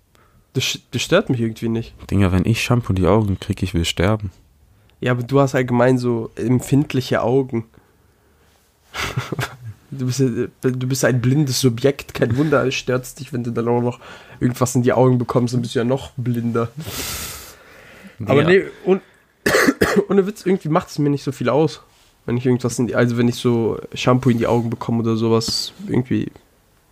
[0.52, 1.94] Das, das stört mich irgendwie nicht.
[2.10, 4.30] Dinger, wenn ich Shampoo in die Augen kriege, ich will sterben.
[5.00, 7.66] Ja, aber du hast allgemein so empfindliche Augen.
[9.90, 10.50] Du bist, du
[10.86, 14.00] bist ein blindes Subjekt, kein Wunder, es stört dich, wenn du dann auch noch
[14.38, 16.68] irgendwas in die Augen bekommst, dann bist du ja noch blinder.
[18.26, 18.48] Aber Ja.
[18.48, 19.00] nee, und,
[20.10, 21.80] ohne Witz, irgendwie macht es mir nicht so viel aus.
[22.28, 25.16] Wenn ich irgendwas in die, also wenn ich so Shampoo in die Augen bekomme oder
[25.16, 26.30] sowas, irgendwie,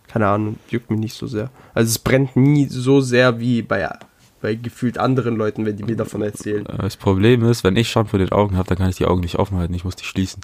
[0.09, 1.51] keine Ahnung, juckt mich nicht so sehr.
[1.75, 3.87] Also es brennt nie so sehr wie bei,
[4.41, 6.65] bei gefühlt anderen Leuten, wenn die mir davon erzählen.
[6.65, 9.05] Äh, Das Problem ist, wenn ich Shampoo in den Augen habe, dann kann ich die
[9.05, 10.41] Augen nicht offen halten, ich muss die schließen.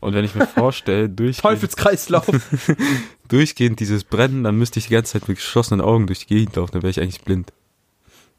[0.00, 2.26] Und wenn ich mir vorstelle, durchgehend, Teufelskreislauf.
[3.28, 6.56] durchgehend dieses Brennen, dann müsste ich die ganze Zeit mit geschlossenen Augen durch die Gegend
[6.56, 7.52] laufen, dann wäre ich eigentlich blind.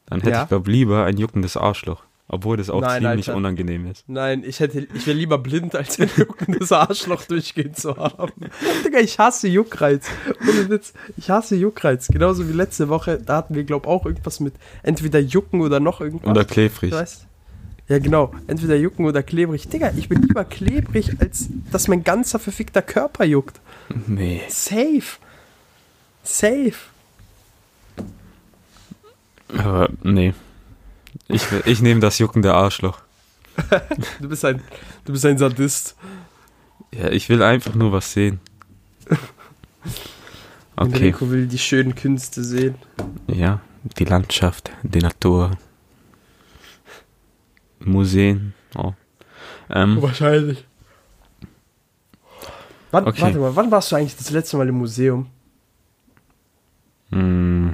[0.08, 0.44] Dann hätte Ja.
[0.44, 2.04] ich, glaube lieber ein juckendes Arschloch.
[2.30, 3.38] Obwohl das auch Nein, ziemlich Alter.
[3.38, 4.04] unangenehm ist.
[4.08, 8.34] Nein, ich hätte, ich wäre lieber blind, als ein juckendes Arschloch durchgehen zu haben.
[8.86, 10.08] Digga, ich hasse Juckreiz.
[10.42, 12.10] Ohne Witz, ich hasse Juckreiz.
[12.10, 16.02] Genauso wie letzte Woche, da hatten wir, glaub auch irgendwas mit entweder Jucken oder noch
[16.02, 16.30] irgendwas.
[16.30, 16.92] Oder klebrig.
[16.92, 17.28] Weißt?
[17.88, 18.34] Ja, genau.
[18.48, 19.70] Entweder jucken oder klebrig.
[19.70, 23.62] Digga, ich bin lieber klebrig, als dass mein ganzer verfickter Körper juckt.
[24.08, 24.42] Nee.
[24.50, 25.18] Safe.
[26.24, 26.74] Safe.
[29.58, 30.34] Aber nee.
[31.28, 33.00] Ich, ich nehme das juckende Arschloch.
[34.20, 34.62] Du bist ein,
[35.06, 35.96] du bist ein Sadist.
[36.94, 38.40] Ja, ich will einfach nur was sehen.
[40.80, 42.76] Okay, Enrico will die schönen Künste sehen.
[43.26, 43.62] ja,
[43.98, 45.58] die Landschaft, die Natur,
[47.80, 48.54] Museen.
[48.76, 48.94] Oh.
[49.72, 50.66] Ähm, Wahrscheinlich.
[52.92, 53.22] Wann, Okay.
[53.22, 55.28] Warte mal, wann warst du eigentlich das letzte Mal im Museum?
[57.10, 57.74] mh,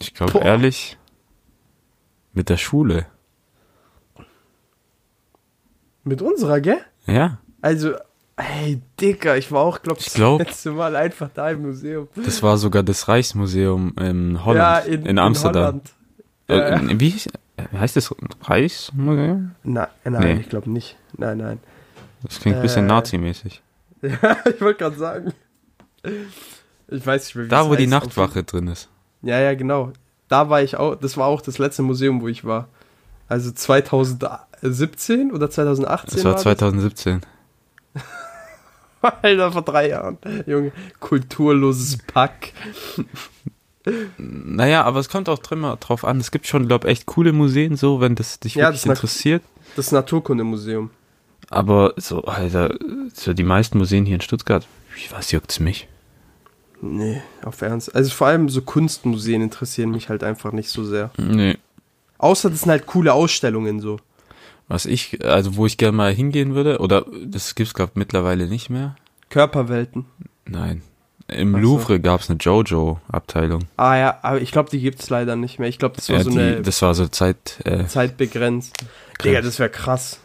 [0.00, 0.96] ich glaube ehrlich,
[2.32, 3.06] mit der Schule.
[6.04, 6.78] Mit unserer, gell?
[7.06, 7.94] Ja, Also,
[8.36, 12.08] hey, Dicker, ich war auch, glaub Ich glaub- das letzte Mal einfach da im Museum.
[12.14, 15.64] das war sogar das Reichsmuseum in Holland, ja, in, in, Amsterdam.
[15.64, 15.90] Holland.
[16.48, 17.00] Äh, Ja, ja.
[17.72, 19.54] Wie heißt das Reichsmuseum?
[19.64, 20.40] Nein, nein, Nee.
[20.40, 20.96] ich glaube nicht.
[21.16, 21.60] Nein, nein.
[22.22, 23.62] Das klingt ein bisschen Äh, nazimäßig.
[24.00, 25.32] Ja, ich wollte gerade sagen.
[26.86, 27.90] Ich weiß nicht mehr, wie Da, wo die heißt.
[27.90, 28.88] Nachtwache drin ist.
[29.22, 29.92] Ja, ja, genau.
[30.28, 32.68] Da war ich auch, das war auch das letzte Museum, wo ich war.
[33.28, 37.20] Also 2017 oder 2018 Das war war 2017.
[37.94, 38.02] das?
[39.22, 40.18] Alter, vor drei Jahren.
[40.46, 42.52] Junge, kulturloses Pack.
[44.16, 46.18] Naja, aber es kommt auch immer drauf an.
[46.20, 49.42] Es gibt schon, glaube echt coole Museen, so, wenn das dich Ja, wirklich das interessiert.
[49.76, 50.90] Das Naturkundemuseum.
[51.50, 52.74] Aber so, Alter,
[53.14, 54.66] so die meisten Museen hier in Stuttgart,
[55.10, 55.88] was juckt's mich?
[56.80, 57.94] Nee, auf Ernst.
[57.94, 61.10] Also vor allem so Kunstmuseen interessieren mich halt einfach nicht so sehr.
[61.16, 61.56] Nee.
[62.18, 63.98] Außer das sind halt coole Ausstellungen so.
[64.68, 68.70] Was ich, also wo ich gerne mal hingehen würde, oder das gibt's, glaube mittlerweile nicht
[68.70, 68.96] mehr.
[69.30, 70.04] Körperwelten.
[70.46, 70.82] Nein.
[71.28, 71.62] Im Ach so.
[71.62, 73.64] Louvre gab's eine Jojo-Abteilung.
[73.76, 75.68] Ah ja, aber ich glaube, die gibt's leider nicht mehr.
[75.68, 77.60] Ich glaube, das war Ja, so die, eine das war so Zeit.
[77.64, 78.74] Äh, Zeit begrenzt.
[79.22, 80.20] Digga, das wäre krass.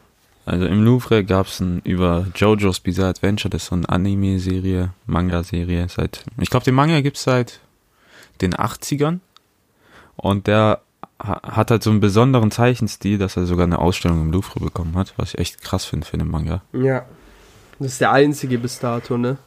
[0.46, 5.88] Also im Louvre gab's ein über JoJo's Bizarre Adventure, das ist so eine Anime-Serie, Manga-Serie
[5.90, 7.62] seit, ich glaube den Manga gibt's seit
[8.42, 9.20] den 80ern
[10.18, 10.82] und der
[11.22, 14.98] ha- hat halt so einen besonderen Zeichenstil, dass er sogar eine Ausstellung im Louvre bekommen
[14.98, 16.62] hat, was ich echt krass finde für einen Manga.
[16.74, 17.06] Ja.
[17.80, 19.38] Das ist der einzige bis dato, ne?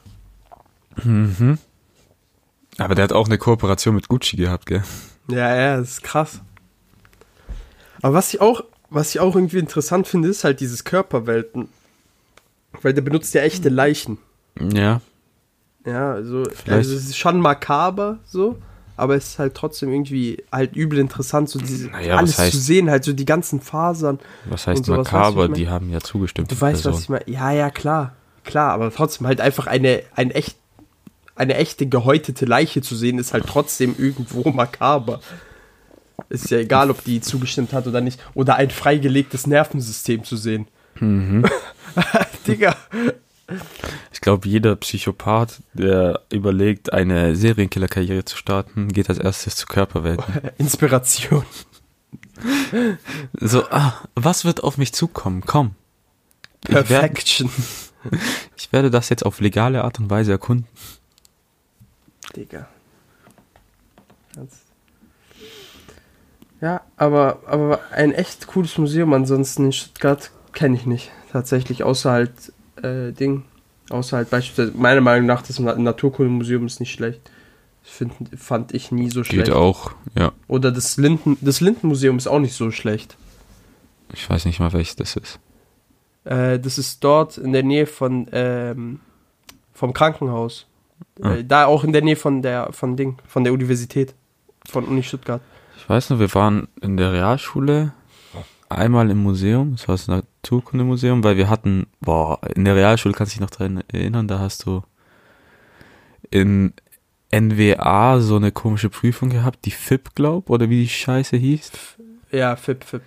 [1.05, 1.59] Mhm.
[2.79, 4.83] Aber der hat auch eine Kooperation mit Gucci gehabt, gell?
[5.29, 6.41] Ja, ja, das ist krass.
[8.03, 11.69] Aber was ich auch, was ich auch irgendwie interessant finde, ist halt dieses Körperwelten.
[12.83, 14.19] Weil der benutzt ja echte Leichen.
[14.61, 15.01] Ja.
[15.85, 18.59] Ja, also, Vielleicht- also es ist schon makaber so,
[18.97, 22.51] aber es ist halt trotzdem irgendwie halt übel interessant, so diese, Naja, was alles heißt-
[22.51, 24.19] zu sehen, halt so die ganzen Fasern.
[24.47, 25.43] Was heißt sowas, weißt du, makaber?
[25.45, 25.55] ich mein?
[25.59, 26.51] Die haben ja zugestimmt.
[26.51, 27.01] Du weißt, was Person.
[27.03, 27.25] ich meine?
[27.27, 28.15] Ja, ja, klar.
[28.45, 30.57] Klar, aber trotzdem halt einfach eine, ein echt,
[31.35, 35.21] eine echte gehäutete Leiche zu sehen, ist halt trotzdem irgendwo makaber.
[36.29, 38.21] Ist ja egal, ob die zugestimmt hat oder nicht.
[38.35, 40.67] Oder ein freigelegtes Nervensystem zu sehen.
[40.99, 41.45] Mhm.
[42.47, 42.77] Digga.
[44.13, 50.51] Ich glaube, jeder Psychopath, der überlegt, eine Serienkiller-Karriere zu starten, geht als erstes zu Körperwelten.
[50.59, 51.45] Inspiration.
[53.35, 55.43] So, ah, was wird auf mich zukommen?
[55.47, 55.75] Komm.
[56.67, 57.51] Ich, werd, Perfection.
[58.57, 60.67] ich werde das jetzt auf legale Art und Weise erkunden.
[62.35, 62.69] Digga.
[64.37, 64.63] Ernst.
[66.61, 71.11] Ja, aber, aber ein echt cooles Museum ansonsten in Stuttgart kenne ich nicht.
[71.33, 73.45] Tatsächlich, außer halt äh, Ding.
[73.91, 77.21] Außer halt beispielsweise, meiner Meinung nach, das Na- Naturkundemuseum ist nicht schlecht.
[77.85, 79.47] Das find, fand ich nie so schlecht.
[79.47, 80.33] Geht auch, ja.
[80.49, 83.17] Oder das Linden, das Lindenmuseum ist auch nicht so schlecht.
[84.13, 85.39] Ich weiß nicht mal, welches das ist.
[86.25, 89.01] Äh, das ist dort in der Nähe von ähm,
[89.73, 90.67] vom Krankenhaus.
[91.21, 91.35] Ah.
[91.35, 94.15] Äh, da auch in der Nähe von der von Ding, von der Universität.
[94.69, 95.43] Von Uni Stuttgart.
[95.87, 97.93] Ich weiß nur, wir waren in der Realschule
[98.69, 103.33] einmal im Museum, das war das Naturkundemuseum, weil wir hatten, boah, in der Realschule kannst
[103.33, 104.83] du dich noch daran erinnern, da hast du
[106.29, 106.73] in
[107.33, 111.71] NWA so eine komische Prüfung gehabt, die FIP, glaub, oder wie die Scheiße hieß.
[112.33, 113.03] Ja, Fip, Fip.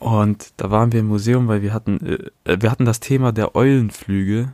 [0.00, 2.04] Und da waren wir im Museum, weil wir hatten,
[2.44, 4.50] äh, wir hatten das Thema der Eulenflüge,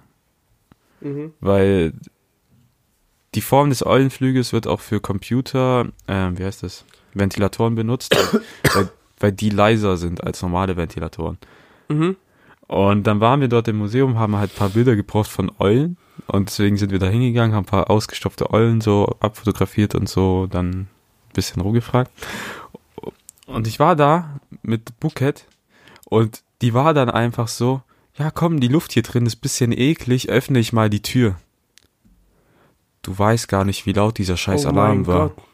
[1.01, 1.33] Mhm.
[1.41, 1.95] weil
[3.35, 6.85] die Form des Eulenflüges wird auch für Computer, äh, wie heißt das,
[7.19, 8.15] Ventilatoren benutzt,
[8.75, 11.39] weil, weil die leiser sind als normale Ventilatoren.
[11.89, 12.17] Mhm.
[12.69, 15.97] Und dann waren wir dort im Museum, haben halt ein paar Bilder gebraucht von Eulen
[16.27, 20.47] und deswegen sind wir da hingegangen, haben ein paar ausgestopfte Eulen so abfotografiert und so,
[20.47, 20.89] dann ein
[21.33, 22.11] bisschen rumgefragt.
[23.47, 25.47] Und ich war da mit Buket
[26.07, 27.83] und die war dann einfach so,
[28.17, 31.37] ja komm, die Luft hier drin ist bisschen eklig, öffne ich mal die Tür.
[33.03, 35.29] Du weißt gar nicht, wie laut dieser scheiß Oh Alarm war.
[35.29, 35.45] Gott.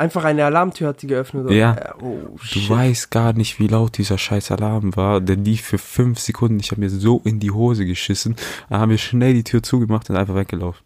[0.00, 1.44] Einfach eine Alarmtür hat die geöffnet.
[1.44, 1.54] oder?
[1.54, 1.74] Ja.
[1.74, 5.20] Äh, Oh, Du weißt gar nicht, wie laut dieser scheiß Alarm war.
[5.20, 6.58] Der lief für fünf Sekunden.
[6.58, 8.34] Ich habe mir so in die Hose geschissen.
[8.70, 10.82] Dann haben wir schnell die Tür zugemacht und einfach weggelaufen.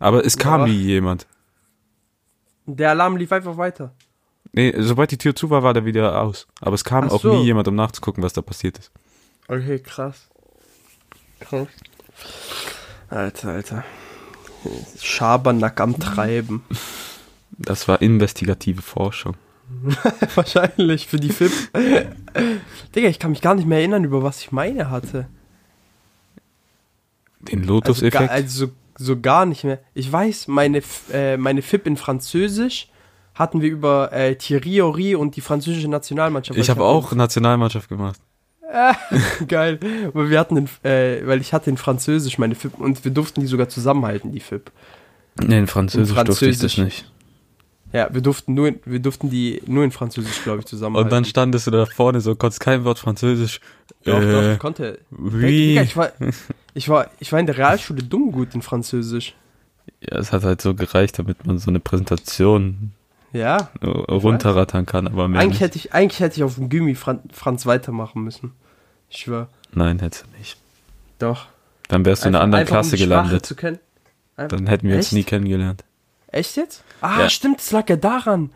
[0.00, 0.66] Aber es kam Ja.
[0.68, 1.26] nie jemand.
[2.66, 3.92] Der Alarm lief einfach weiter.
[4.52, 6.46] Nee, sobald die Tür zu war, war der wieder aus.
[6.62, 7.34] Aber es kam Ach auch so.
[7.36, 8.90] nie jemand, um nachzugucken, was da passiert ist.
[9.46, 10.28] Okay, krass.
[11.40, 11.68] Krass.
[13.10, 13.84] Alter, Alter.
[15.00, 16.62] Schabernack am Treiben.
[17.58, 19.36] Das war investigative Forschung.
[20.34, 21.52] Wahrscheinlich für die FIP.
[22.94, 25.26] Digga, ich kann mich gar nicht mehr erinnern, über was ich meine hatte.
[27.40, 28.12] Den Also, Lotus-Effekt?
[28.28, 29.80] gar, also so gar nicht mehr.
[29.94, 32.88] Ich weiß, meine, äh, meine FIP in Französisch
[33.34, 36.58] hatten wir über äh, Thierry Henry und die französische Nationalmannschaft.
[36.58, 38.20] ich habe auch Nationalmannschaft gemacht.
[39.48, 39.78] Geil.
[40.12, 43.40] Weil wir hatten, in, äh, weil ich hatte in Französisch meine FIP und wir durften
[43.40, 44.70] die sogar zusammenhalten, die FIP.
[45.42, 46.78] Nee, in Französisch, durfte ich das Französisch.
[46.78, 47.10] nicht.
[47.94, 51.06] Ja, wir durften nur, in, wir durften die nur in Französisch, glaube ich, zusammenhalten.
[51.06, 53.60] Und dann standest du da vorne so, konntest kein Wort Französisch.
[54.04, 54.98] Doch, äh, doch, konnte.
[55.10, 55.78] wie?
[55.78, 56.10] Ich war,
[56.74, 59.34] ich war, ich war in der Realschule dumm gut in Französisch.
[60.00, 62.90] Ja, es hat halt so gereicht, damit man so eine Präsentation
[63.32, 63.70] Ja.
[63.82, 65.60] runterrattern kann, aber mehr Eigentlich nicht.
[65.60, 68.52] hätte ich, eigentlich hätte ich auf dem Gummi Fran Franz weitermachen müssen.
[69.08, 69.48] Ich schwör.
[69.72, 70.56] Nein, hättest du nicht.
[71.20, 71.46] Doch.
[71.88, 73.80] Dann wärst du in einer Einfach- anderen einfach, um Klasse Sprache gelandet.
[74.36, 75.12] Einfach- Dann hätten wir uns Echt?
[75.12, 75.84] nie kennengelernt.
[76.34, 76.82] Echt jetzt?
[77.00, 77.28] Ah, Ja.
[77.30, 78.50] stimmt, das lag ja daran.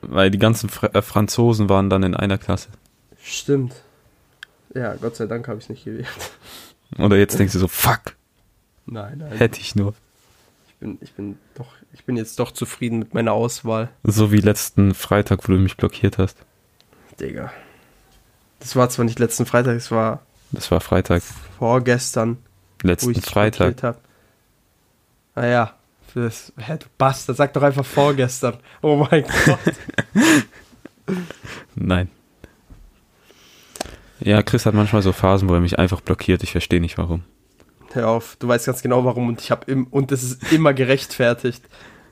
[0.00, 2.68] Weil die ganzen Fr äh, Franzosen waren dann in einer Klasse.
[3.22, 3.74] Stimmt.
[4.74, 6.06] Ja, Gott sei Dank habe ich es nicht gewählt.
[6.98, 8.16] Oder jetzt denkst du so, fuck,
[8.86, 9.32] Nein, nein.
[9.32, 9.94] hätte ich nur.
[10.68, 13.90] Ich bin, ich bin doch, ich bin jetzt doch zufrieden mit meiner Auswahl.
[14.02, 16.36] So wie letzten Freitag, wo du mich blockiert hast.
[17.20, 17.52] Digga.
[18.58, 20.20] Das war zwar nicht letzten Freitag, es war
[20.50, 21.22] Das war Freitag.
[21.58, 22.38] vorgestern,
[22.82, 23.76] wo Letzten ich dich Freitag.
[23.76, 24.00] blockiert hab.
[25.34, 25.74] Naja,
[26.14, 28.58] das, hä, du Bastard, sag doch einfach vorgestern.
[28.80, 29.58] Oh mein Gott.
[31.74, 32.08] Nein.
[34.20, 36.42] Ja, Chris hat manchmal so Phasen, wo er mich einfach blockiert.
[36.42, 37.22] Ich verstehe nicht warum.
[37.92, 40.72] Hör auf, du weißt ganz genau warum und ich habe im und es ist immer
[40.72, 41.62] gerechtfertigt.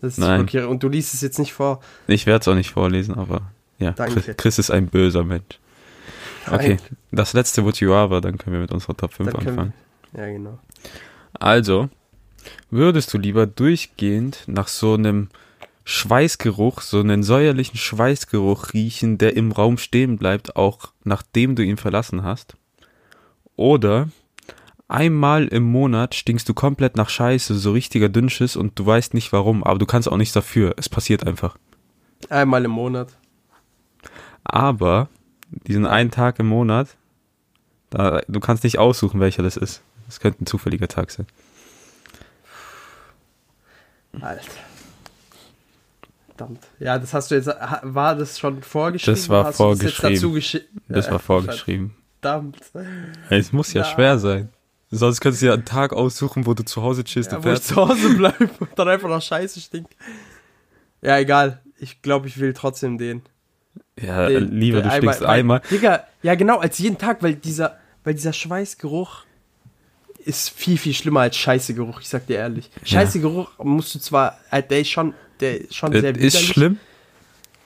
[0.03, 0.41] dich Nein.
[0.41, 0.69] blockiere.
[0.69, 1.81] Und du liest es jetzt nicht vor.
[2.07, 4.21] Ich werde es auch nicht vorlesen, aber ja, Danke.
[4.21, 5.59] Chris, Chris ist ein böser Mensch.
[6.47, 6.97] Okay, Nein.
[7.13, 9.73] das letzte Would You Rather, dann können wir mit unserer Top 5 Dann anfangen.
[10.13, 10.59] Ja, genau.
[11.35, 11.89] Also,
[12.71, 15.29] würdest du lieber durchgehend nach so einem
[15.85, 21.77] Schweißgeruch, so einen säuerlichen Schweißgeruch riechen, der im Raum stehen bleibt, auch nachdem du ihn
[21.77, 22.57] verlassen hast?
[23.57, 24.09] Oder
[24.89, 29.33] einmal im Monat stinkst du komplett nach Scheiße, so richtiger Dünnschiss und du weißt nicht
[29.33, 30.75] warum, aber du kannst auch nichts dafür.
[30.77, 31.57] Es passiert einfach.
[32.29, 33.09] Einmal im Monat.
[34.45, 35.09] Aber
[35.67, 36.97] diesen einen Tag im Monat,
[37.91, 39.83] da, du kannst nicht aussuchen, welcher das ist.
[40.07, 41.27] Das könnte ein zufälliger Tag sein.
[44.21, 44.43] Alter.
[46.29, 46.67] Verdammt.
[46.79, 47.47] Ja, das hast du jetzt.
[47.83, 49.15] War das schon vorgeschrieben?
[49.15, 50.83] Das war Hast du jetzt vorgeschrieben.
[50.89, 51.95] Das Ja, war vorgeschrieben.
[52.21, 52.59] Verdammt.
[53.29, 53.89] Es muss ja Na.
[53.89, 54.49] schwer sein.
[54.91, 57.49] Sonst könntest du ja einen Tag aussuchen, wo du zu Hause chillst Ja, und wo
[57.51, 57.69] ich fährst.
[57.69, 59.87] zu Hause bleibe und dann einfach nach Scheiße stink.
[61.01, 61.61] Ja, egal.
[61.79, 63.23] Ich glaube, ich will trotzdem den.
[63.99, 65.63] Ja, den lieber, den du stinkst weil- einmal.
[65.71, 69.25] Digga, ja genau, als jeden Tag, weil dieser, weil dieser Schweißgeruch
[70.25, 72.71] ist viel, viel schlimmer als Scheißegeruch, ich sag dir ehrlich.
[72.85, 76.49] Scheißegeruch musst du zwar, äh, der ist schon, der ist schon sehr Das ist widerlich,
[76.53, 76.79] schlimm.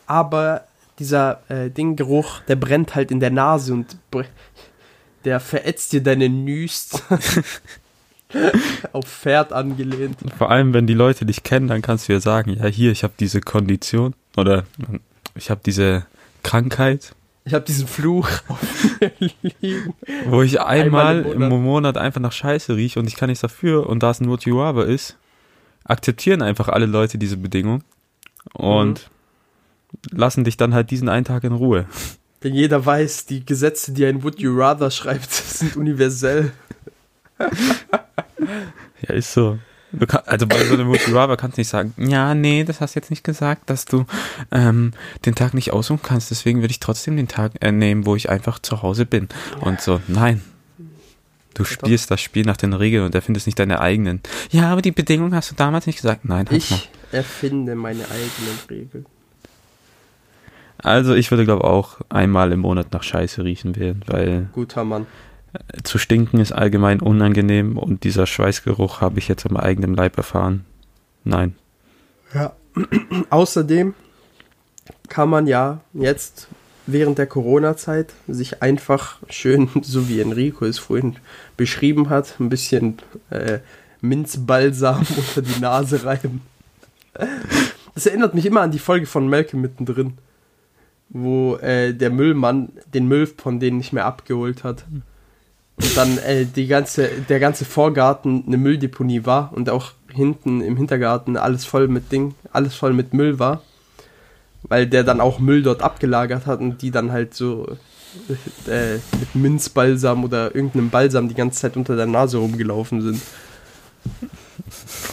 [0.06, 0.64] aber
[0.98, 3.96] dieser äh, Dinggeruch, der brennt halt in der Nase und
[5.24, 7.02] der verätzt dir deine Nüst.
[8.92, 10.18] Auf Pferd angelehnt.
[10.36, 13.04] Vor allem, wenn die Leute dich kennen, dann kannst du ja sagen, ja, hier, ich
[13.04, 14.64] habe diese Kondition oder
[15.36, 16.06] ich habe diese
[16.42, 17.14] Krankheit,
[17.46, 18.60] Ich habe diesen Fluch auf
[19.60, 19.92] liegen.
[20.26, 21.62] wo ich einmal, Einmal im im, Monat.
[21.62, 21.98] Monat.
[21.98, 25.16] einfach nach Scheiße rieche und ich kann nichts dafür und da es You Rather ist,
[25.84, 27.82] akzeptieren einfach alle Leute diese Bedingung
[28.54, 29.10] und
[30.10, 30.18] Mhm.
[30.18, 31.86] lassen dich dann halt diesen einen Tag in Ruhe.
[32.42, 36.52] Denn jeder weiß, die Gesetze, die ein Would You Rather schreibt, sind universell.
[39.06, 39.58] Ja, ist so.
[40.06, 43.00] Kann, also bei so einem Rather kannst du nicht sagen, ja, nee, das hast du
[43.00, 44.06] jetzt nicht gesagt, dass du
[44.50, 44.92] ähm,
[45.24, 48.30] den Tag nicht aussuchen kannst, deswegen würde ich trotzdem den Tag äh, nehmen, wo ich
[48.30, 49.28] einfach zu Hause bin.
[49.60, 50.42] Und so, nein.
[51.54, 54.20] Du spielst das Spiel nach den Regeln und erfindest nicht deine eigenen.
[54.50, 56.24] Ja, aber die Bedingung hast du damals nicht gesagt.
[56.24, 56.56] Nein, hast.
[56.56, 59.06] Ich erfinde meine eigenen Regeln.
[60.78, 65.06] Also ich würde glaube auch einmal im Monat nach Scheiße riechen werden, weil Guter Mann.
[65.82, 70.64] Zu stinken ist allgemein unangenehm und dieser Schweißgeruch habe ich jetzt am eigenen Leib erfahren.
[71.24, 71.54] Nein.
[72.34, 72.52] Ja.
[73.30, 73.94] Außerdem
[75.08, 76.48] kann man ja jetzt
[76.86, 81.16] während der Corona-Zeit sich einfach schön, so wie Enrico es vorhin
[81.56, 82.98] beschrieben hat, ein bisschen
[83.30, 83.60] äh,
[84.00, 86.42] Minzbalsam unter die Nase reiben.
[87.94, 90.14] Das erinnert mich immer an die Folge von Malcolm mittendrin,
[91.10, 94.84] wo äh, der Müllmann den Müll von denen nicht mehr abgeholt hat.
[95.76, 100.76] Und dann äh, die ganze, der ganze Vorgarten eine Mülldeponie war und auch hinten im
[100.76, 103.62] Hintergarten alles voll mit Ding, alles voll mit Müll war.
[104.62, 107.76] Weil der dann auch Müll dort abgelagert hat und die dann halt so
[108.66, 113.20] äh, mit Minzbalsam oder irgendeinem Balsam die ganze Zeit unter der Nase rumgelaufen sind.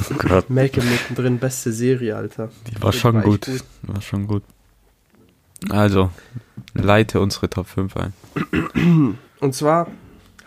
[0.09, 2.49] Oh Gott, Malcolm mittendrin, beste Serie, Alter.
[2.69, 3.47] die war schon echt gut.
[3.83, 4.43] War schon gut.
[5.69, 6.11] Also,
[6.73, 8.13] leite unsere Top 5 ein.
[9.39, 9.87] Und zwar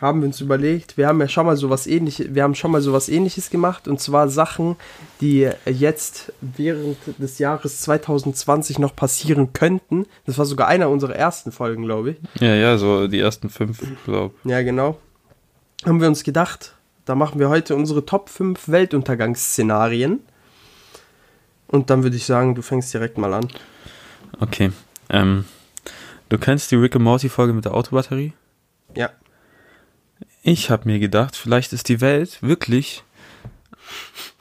[0.05, 2.82] haben wir uns überlegt, wir haben ja schon mal sowas ähnliches, wir haben schon mal
[2.82, 4.76] sowas ähnliches gemacht und zwar Sachen,
[5.22, 10.05] die jetzt während des Jahres 2020 noch passieren könnten.
[10.26, 12.16] Das war sogar einer unserer ersten Folgen, glaube ich.
[12.40, 14.34] Ja, ja, so die ersten fünf, glaub.
[14.44, 14.98] Ja, genau.
[15.86, 16.74] Haben wir uns gedacht,
[17.07, 20.20] da machen wir heute unsere Top 5 Weltuntergangsszenarien.
[21.66, 23.48] Und dann würde ich sagen, du fängst direkt mal an.
[24.38, 24.70] Okay.
[25.09, 25.46] Ähm,
[26.28, 28.34] du kennst die Rick and Morty Folge mit der Autobatterie?
[28.94, 29.11] Ja.
[30.47, 33.03] Ich habe mir gedacht, vielleicht ist die Welt wirklich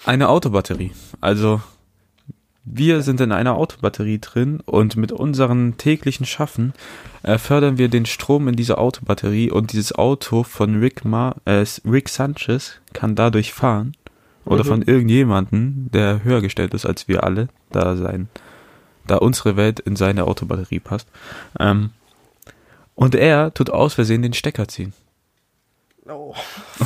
[0.06, 0.92] eine Autobatterie.
[1.22, 1.62] Also
[2.66, 6.74] wir sind in einer Autobatterie drin und mit unserem täglichen Schaffen
[7.24, 11.66] äh, fördern wir den Strom in diese Autobatterie und dieses Auto von Rick, Ma äh,
[11.86, 13.96] Rick Sanchez kann dadurch fahren
[14.44, 14.68] oder Mhm.
[14.68, 18.28] von irgendjemanden, der höher gestellt ist als wir alle, da sein,
[19.08, 21.08] da unsere Welt in seine Autobatterie passt.
[21.62, 21.92] Ähm,
[22.94, 24.92] und er tut aus Versehen den Stecker ziehen.
[26.08, 26.36] Oh.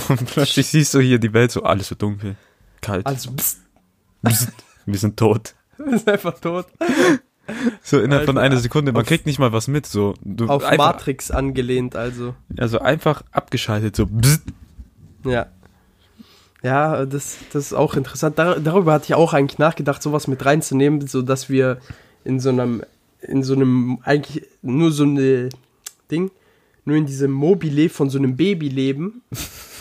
[0.09, 2.36] Und plötzlich siehst du hier die Welt so, alles so dunkel,
[2.82, 3.05] kalt.
[3.05, 3.59] Also, pst,
[4.86, 5.55] Wir sind tot.
[5.78, 6.68] ist einfach tot.
[7.82, 10.13] So innerhalb von Alter, einer Sekunde, man auf- kriegt nicht mal was mit, so.
[10.22, 12.36] Du Auf einfach, Matrix angelehnt, also.
[12.57, 14.05] Also einfach abgeschaltet, so.
[14.05, 14.43] Bzzt.
[15.24, 15.47] Ja.
[16.63, 18.38] Ja, das, das ist auch interessant.
[18.38, 21.80] Dar darüber hatte ich auch eigentlich nachgedacht, sowas mit reinzunehmen, so dass wir
[22.26, 22.84] in so einem,
[23.22, 25.49] in so einem, eigentlich nur so eine
[26.11, 26.32] Ding,
[26.88, 29.22] nur in diesem Mobile von so einem Baby leben.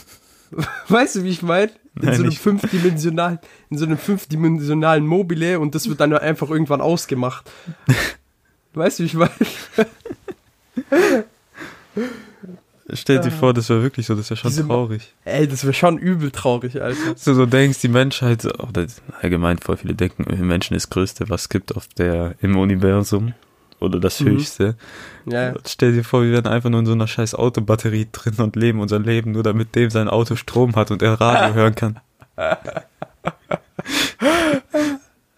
[0.89, 1.71] weißt du, wie ich meine?
[2.01, 3.39] In Nein, so einem fünfdimensionalen,
[3.71, 7.51] in so einem fünfdimensionalen Mobile und das wird dann einfach irgendwann ausgemacht.
[8.75, 9.31] weißt du, wie ich meine?
[12.93, 15.15] Stell dir vor, das wäre wirklich so, das wäre schon Diese- traurig.
[15.25, 17.13] Ey, das wäre schon übel traurig, Alter.
[17.13, 18.87] Dass du so denkst, die Menschheit, oder
[19.23, 23.33] allgemein voll viele denken, Menschen ist das Größte, was es gibt auf der, im Universum.
[23.81, 24.27] Oder das Mhm.
[24.29, 24.77] Höchste.
[25.27, 28.57] Ja, Stell dir vor, wir wären einfach nur in so einer scheiß Autobatterie drin und
[28.57, 32.01] leben unser Leben, nur damit dem sein Auto Strom hat und er Radio hören kann.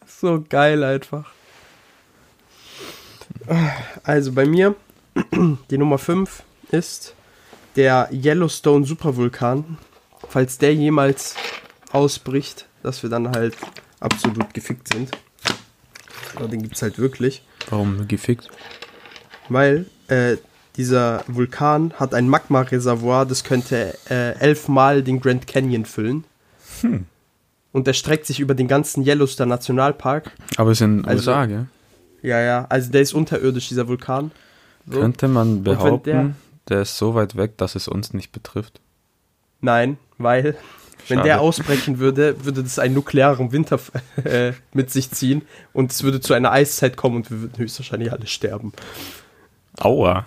[0.06, 1.26] So geil einfach.
[4.02, 4.74] Also bei mir,
[5.70, 7.14] die Nummer 5 ist
[7.76, 9.78] der Yellowstone Supervulkan.
[10.28, 11.36] Falls der jemals
[11.92, 13.56] ausbricht, dass wir dann halt
[14.00, 15.10] absolut gefickt sind.
[16.36, 17.42] Aber den gibt es halt wirklich.
[17.70, 18.48] Warum gefickt?
[19.48, 20.36] Weil äh,
[20.76, 26.24] dieser Vulkan hat ein Magma-Reservoir, das könnte äh, elfmal den Grand Canyon füllen.
[27.72, 30.30] Und der streckt sich über den ganzen Yellowstone Nationalpark.
[30.56, 31.66] Aber es ist in Also- USA, gell?
[32.22, 34.32] Ja, ja, also der ist unterirdisch, dieser Vulkan.
[34.90, 35.00] So.
[35.00, 36.34] Könnte man behaupten, der-
[36.68, 38.80] der, ist so weit weg, dass es uns nicht betrifft.
[39.60, 40.56] Nein, weil
[41.08, 43.78] wenn der ausbrechen würde, würde das einen nuklearen Winter
[44.24, 45.42] äh, mit sich ziehen
[45.72, 48.72] und es würde zu einer Eiszeit kommen und wir würden höchstwahrscheinlich alle sterben.
[49.78, 50.26] Aua.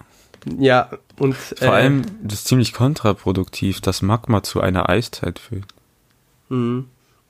[0.57, 5.65] Ja, und Vor äh, allem, das ist ziemlich kontraproduktiv, dass Magma zu einer Eiszeit führt.
[6.49, 6.83] mh.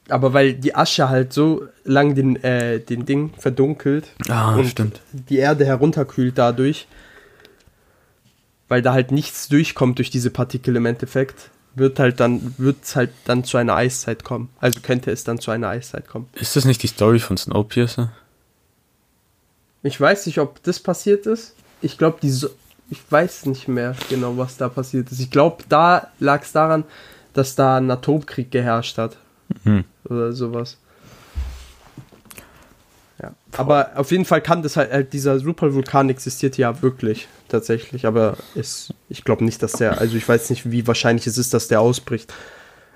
[0.10, 5.38] aber weil die Asche halt so lang den, äh, den Ding verdunkelt Ah, und die
[5.38, 6.88] Erde herunterkühlt dadurch,
[8.70, 12.96] weil da halt nichts durchkommt durch diese Partikel im Endeffekt, wird halt dann wird es
[12.96, 14.50] halt dann zu einer Eiszeit kommen.
[14.60, 16.28] Also könnte es dann zu einer Eiszeit kommen.
[16.34, 18.12] Ist das nicht die Story von Snowpiercer?
[19.84, 21.56] Ich weiß nicht, ob das passiert ist.
[21.82, 22.50] Ich glaube, die so
[22.90, 25.22] ich weiß nicht mehr genau, was da passiert ist.
[25.22, 26.84] Ich glaube, da lag es daran,
[27.34, 29.18] dass da ein Atomkrieg geherrscht hat
[29.64, 29.84] Hm.
[30.06, 30.78] oder sowas.
[33.22, 33.34] Ja.
[33.58, 38.38] Aber auf jeden Fall kann das halt, halt dieser Supervulkan existiert ja wirklich tatsächlich, aber
[38.56, 41.68] ist, ich glaube nicht, dass der, also ich weiß nicht, wie wahrscheinlich es ist, dass
[41.68, 42.34] der ausbricht.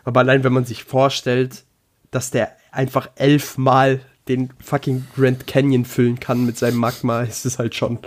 [0.04, 1.64] Aber allein wenn man sich vorstellt,
[2.12, 7.60] dass der einfach elfmal den fucking Grand Canyon füllen kann mit seinem Magma, ist es
[7.60, 8.00] halt schon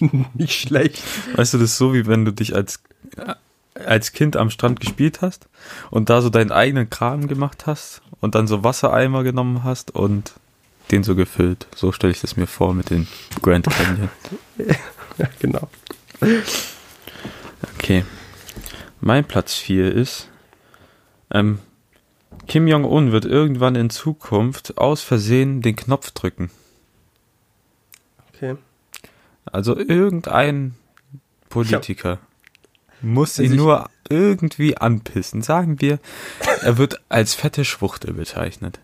[0.34, 1.02] nicht schlecht.
[1.36, 2.82] Weißt du, das ist so, wie wenn du dich als,
[3.16, 3.34] äh,
[3.74, 5.48] als Kind am Strand gespielt hast
[5.90, 10.34] und da so deinen eigenen Kram gemacht hast und dann so Wassereimer genommen hast und
[10.90, 11.66] den so gefüllt.
[11.74, 13.06] So stelle ich das mir vor mit den
[13.42, 14.08] Grand Canyon.
[15.16, 15.68] Ja, genau.
[17.74, 18.04] Okay.
[19.00, 20.28] Mein Platz 4 ist,
[21.30, 21.60] ähm,
[22.48, 26.50] Kim Jong-un wird irgendwann in Zukunft aus Versehen den Knopf drücken.
[28.34, 28.56] Okay.
[29.44, 30.74] Also irgendein
[31.48, 32.18] Politiker
[33.00, 35.42] muss ihn Also nur irgendwie anpissen.
[35.42, 35.98] Sagen wir,
[36.62, 38.80] er wird als fette Schwuchtel bezeichnet.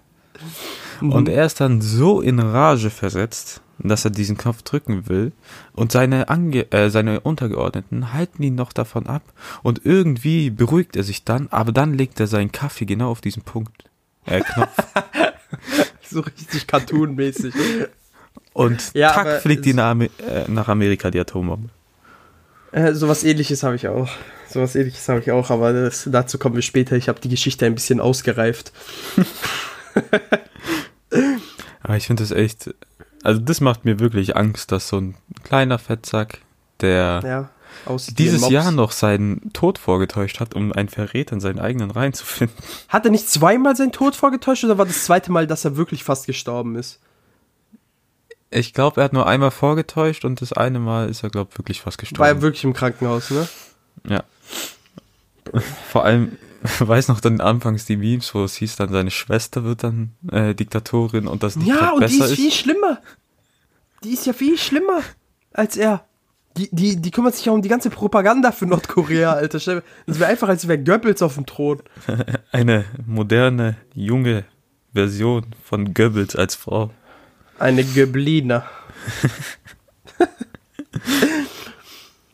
[1.01, 5.32] Und er ist dann so in Rage versetzt, dass er diesen Knopf drücken will.
[5.72, 9.22] Und seine, Ange äh, seine Untergeordneten halten ihn noch davon ab.
[9.62, 13.42] Und irgendwie beruhigt er sich dann, aber dann legt er seinen Kaffee genau auf diesen
[13.42, 13.84] Punkt.
[14.26, 14.76] Äh, Knopf.
[16.09, 17.55] So richtig cartoonmäßig.
[18.53, 20.09] Und Ja, tack fliegt die nach, äh,
[20.48, 21.68] nach Amerika, die Atombombe.
[22.72, 24.09] Äh, sowas ähnliches habe ich auch.
[24.48, 26.96] Sowas ähnliches habe ich auch, aber das, dazu kommen wir später.
[26.96, 28.72] Ich habe die Geschichte ein bisschen ausgereift.
[31.82, 32.74] Aber ich finde das echt,
[33.22, 36.38] also das macht mir wirklich Angst, dass so ein kleiner Fettsack,
[36.80, 37.50] der Ja,
[38.18, 38.48] dieses.
[38.50, 42.54] Jahr noch seinen Tod vorgetäuscht hat, um einen Verräter in seinen eigenen Reihen zu finden.
[42.88, 46.04] Hat er nicht zweimal seinen Tod vorgetäuscht oder war das zweite Mal, dass er wirklich
[46.04, 47.00] fast gestorben ist?
[48.50, 51.58] Ich glaube, er hat nur einmal vorgetäuscht und das eine Mal ist er, glaube ich,
[51.58, 52.42] wirklich fast War er gestorben.
[52.42, 53.48] wirklich im Krankenhaus, ne?
[54.08, 54.24] ja.
[55.90, 56.36] Vor allem,
[56.78, 60.54] weiß noch dann anfangs die Memes, wo es hieß dann, seine Schwester wird dann äh,
[60.54, 62.98] Diktatorin und das nicht Ja, und die besser ist viel schlimmer.
[64.04, 65.00] Die ist ja viel schlimmer
[65.52, 66.04] als er.
[66.56, 69.58] Die, die, die kümmert sich ja um die ganze Propaganda für Nordkorea, Alter.
[69.58, 71.82] Das wäre einfach, als wäre Goebbels auf dem Thron.
[72.52, 74.44] Eine moderne, junge
[74.92, 76.90] Version von Goebbels als Frau.
[77.58, 78.64] Eine Göbliner.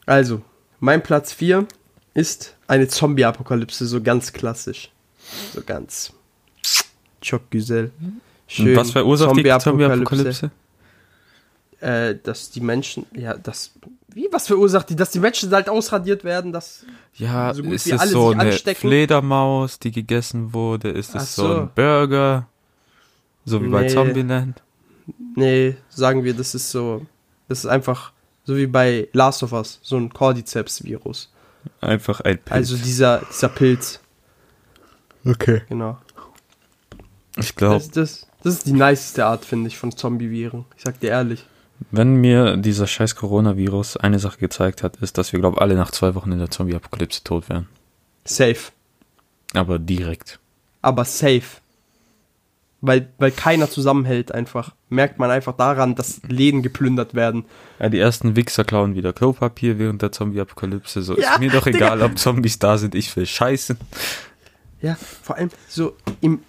[0.06, 0.42] also,
[0.80, 1.66] mein Platz 4
[2.14, 4.90] ist eine Zombie-Apokalypse, so ganz klassisch.
[5.54, 6.12] So ganz.
[7.24, 7.90] Choc Güzel.
[8.58, 10.50] Und was verursacht die Zombie-Apokalypse?
[11.80, 13.72] Äh, dass die Menschen, ja, das,
[14.14, 14.96] wie, was verursacht die?
[14.96, 18.30] Dass die Menschen halt ausradiert werden, dass, Ja, so gut ist wie es alle so
[18.30, 18.80] sich eine anstecken?
[18.80, 20.88] Fledermaus, die gegessen wurde?
[20.88, 21.46] Ist Ach es so.
[21.46, 21.54] so.
[21.60, 22.48] ein Burger?
[23.44, 23.88] So wie bei Nee.
[23.88, 24.62] Zombieland?
[25.36, 27.04] nee, sagen wir, das ist so,
[27.48, 28.12] das ist einfach,
[28.44, 31.30] so wie bei Last of Us, so ein Cordyceps-Virus.
[31.80, 32.52] Einfach ein Pilz.
[32.52, 34.00] Also dieser, dieser Pilz,
[35.24, 35.62] okay.
[35.68, 35.98] genau.
[37.36, 40.64] Ich glaube, Das, das, das ist die niceste Art, finde ich, von Zombie-Viren.
[40.76, 41.44] Ich sag dir ehrlich.
[41.90, 45.90] wenn mir dieser scheiß Coronavirus eine Sache gezeigt hat, ist, dass wir, glaube alle nach
[45.90, 47.68] zwei Wochen in der Zombie-Apokalypse tot wären.
[48.24, 48.72] Safe.
[49.54, 50.38] Aber direkt.
[50.82, 51.60] Aber safe.
[52.86, 54.74] Weil, weil keiner zusammenhält einfach.
[54.90, 57.44] Merkt man einfach daran, dass Läden geplündert werden.
[57.80, 61.02] Ja, die ersten Wichser klauen wieder Klopapier während der Zombie-Apokalypse.
[61.02, 61.78] So Ja, ist mir doch Digga.
[61.78, 63.76] egal, ob Zombies da sind, ich will scheißen.
[64.80, 66.42] Ja, vor allem so im.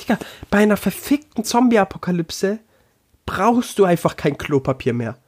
[0.00, 0.18] Digga,
[0.50, 2.58] bei einer verfickten Zombie-Apokalypse
[3.24, 5.18] brauchst du einfach kein Klopapier mehr.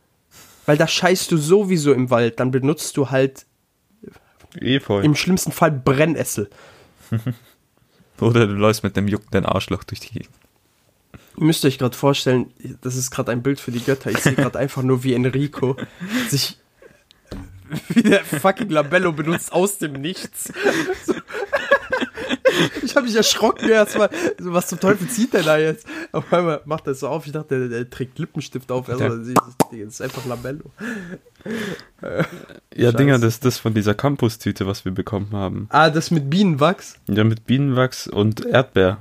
[0.66, 2.40] Weil da scheißt du sowieso im Wald.
[2.40, 3.46] Dann benutzt du halt
[4.60, 5.00] Efeu.
[5.02, 6.50] im schlimmsten Fall Brennessel.
[8.22, 10.34] Oder du läufst mit einem juckenden Arschloch durch die Gegend.
[11.36, 12.52] Ihr müsst euch gerade vorstellen,
[12.82, 14.10] das ist gerade ein Bild für die Götter.
[14.10, 15.76] Ich sehe gerade einfach nur, wie Enrico
[16.28, 16.58] sich
[17.88, 20.52] wie der fucking Labello benutzt aus dem Nichts.
[21.06, 21.14] So.
[22.82, 24.10] Ich habe mich erschrocken erstmal.
[24.38, 25.86] So, was zum Teufel zieht der da jetzt?
[26.12, 27.26] Auf einmal macht er es so auf.
[27.26, 28.88] Ich dachte, der, der trägt Lippenstift auf.
[28.88, 29.18] Ich, das
[29.70, 30.70] ist einfach Labello.
[32.74, 32.92] Ja.
[32.92, 35.66] Dinger, das ist das von dieser Campus-Tüte, was wir bekommen haben.
[35.70, 36.96] Ah, das mit Bienenwachs.
[37.08, 38.98] Ja, mit Bienenwachs und Erdbeer.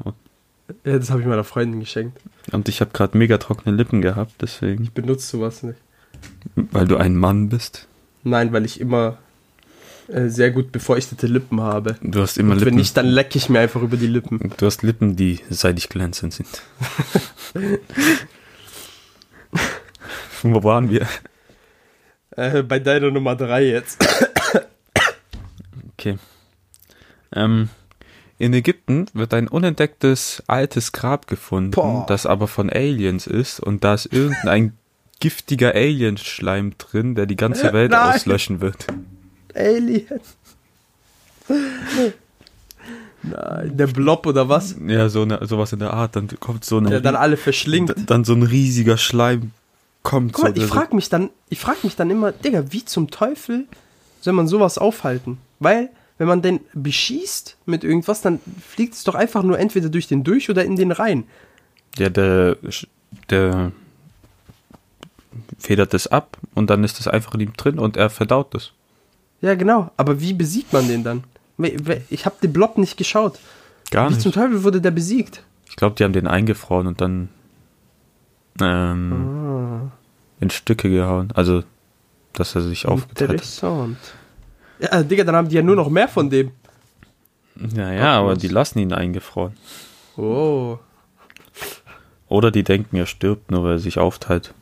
[0.85, 2.19] Ja, das habe ich meiner Freundin geschenkt.
[2.51, 4.83] Und ich habe gerade mega trockene Lippen gehabt, deswegen.
[4.83, 5.77] Ich benutze sowas nicht.
[6.55, 7.87] Weil du ein Mann bist.
[8.23, 9.17] Nein, weil ich immer
[10.29, 11.95] sehr gut befeuchtete Lippen habe.
[12.01, 12.77] Du hast immer Und wenn Lippen.
[12.77, 14.51] nicht, dann lecke ich mir einfach über die Lippen.
[14.57, 16.47] Du hast Lippen, die seidig glänzend sind.
[20.43, 21.07] Wo waren wir?
[22.31, 24.03] Äh, bei deiner Nummer 3 jetzt.
[25.93, 26.17] Okay.
[27.33, 27.69] Ähm,
[28.37, 32.05] in Ägypten wird ein unentdecktes altes Grab gefunden, Boah.
[32.07, 34.73] das aber von Aliens ist und da ist irgendein
[35.19, 38.15] giftiger Alienschleim drin, der die ganze Welt Nein.
[38.15, 38.87] auslöschen wird.
[39.55, 40.19] Alien.
[43.23, 44.75] Nein, der Blob oder was?
[44.87, 46.15] Ja, so eine, sowas in der Art.
[46.15, 47.93] Dann kommt so eine, Der dann alle verschlingt.
[48.07, 49.51] dann so ein riesiger Schleim
[50.01, 50.33] kommt.
[50.33, 52.83] Guck mal, so, ich der frag mich dann, ich frag mich dann immer, Digga, wie
[52.83, 53.67] zum Teufel
[54.21, 55.37] soll man sowas aufhalten?
[55.59, 60.07] Weil, wenn man den beschießt mit irgendwas, dann fliegt es doch einfach nur entweder durch
[60.07, 61.25] den durch oder in den rein.
[61.97, 62.57] Ja, der,
[63.29, 63.71] der
[65.59, 68.71] federt es ab und dann ist es einfach in ihm drin und er verdaut es.
[69.41, 69.91] Ja, genau.
[69.97, 71.23] Aber wie besiegt man den dann?
[72.09, 73.39] Ich habe den Blob nicht geschaut.
[73.91, 74.21] Gar Wie nicht.
[74.21, 75.43] zum Teufel wurde der besiegt?
[75.69, 77.29] Ich glaube, die haben den eingefroren und dann
[78.59, 79.91] ähm, Ah.
[80.39, 81.29] in Stücke gehauen.
[81.33, 81.63] Also
[82.33, 83.35] dass er sich aufgeteilt hat.
[83.35, 83.97] Interessant.
[84.79, 86.51] Ja, Digga, dann haben die ja nur noch mehr von dem.
[87.75, 89.53] Ja, ja, aber die lassen ihn eingefroren.
[90.17, 90.79] Oh,
[92.29, 94.53] Oder die denken, er stirbt, nur weil er sich aufteilt.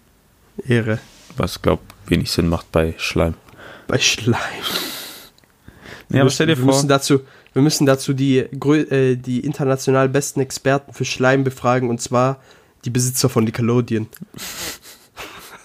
[0.66, 1.00] Ehre.
[1.38, 3.36] Was, glaub, wenig Sinn macht bei Schleim.
[3.90, 4.40] Bei Schleim.
[6.10, 7.22] Ja, aber stell dir wir vor, Müssen dazu,
[7.54, 12.40] wir müssen dazu die, äh, die international besten Experten für Schleim befragen und zwar
[12.86, 14.08] die Besitzer von Nickelodeon.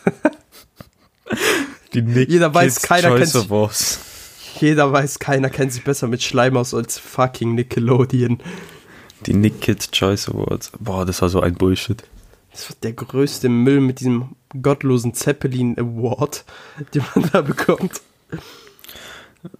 [1.93, 3.99] die Nick jeder weiß, Kids keiner Choice kennt sich- Awards.
[4.59, 8.39] Jeder weiß, keiner kennt sich besser mit Schleim aus als fucking Nickelodeon.
[9.27, 10.73] Die Nick Kids Choice Awards.
[10.79, 12.03] Boah, das war so ein Bullshit.
[12.53, 16.45] Das war der größte Müll mit diesem gottlosen Zeppelin Award,
[16.95, 18.01] den man da bekommt.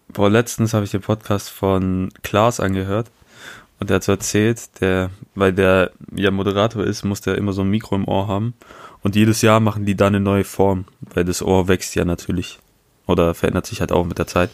[0.09, 3.11] Boah, letztens habe ich den Podcast von Klaas angehört
[3.81, 7.63] und der hat so erzählt, der, weil der ja Moderator ist, muss der immer so
[7.63, 8.55] ein Mikro im Ohr haben
[9.03, 12.61] und jedes Jahr machen die dann eine neue Form, weil das Ohr wächst ja natürlich
[13.07, 14.51] oder verändert sich halt auch mit der Zeit.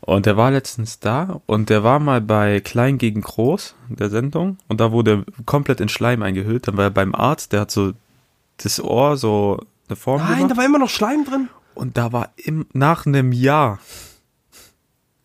[0.00, 4.58] Und der war letztens da und der war mal bei Klein gegen Groß, der Sendung,
[4.68, 6.68] und da wurde er komplett in Schleim eingehüllt.
[6.68, 7.92] Dann war er beim Arzt, der hat so
[8.58, 10.50] das Ohr so eine Form Nein, gemacht.
[10.52, 11.48] da war immer noch Schleim drin.
[11.74, 13.78] Und da war im, nach einem Jahr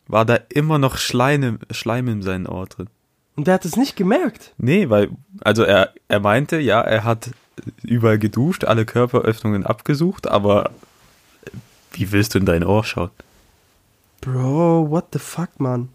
[0.07, 2.87] war da immer noch Schleim, im- Schleim in seinem Ohr drin.
[3.35, 4.53] Und der hat es nicht gemerkt.
[4.57, 5.09] Nee, weil,
[5.41, 7.29] also er, er meinte, ja, er hat
[7.83, 10.71] überall geduscht, alle Körperöffnungen abgesucht, aber
[11.93, 13.11] wie willst du in dein Ohr schauen?
[14.21, 15.89] Bro, what the fuck, man?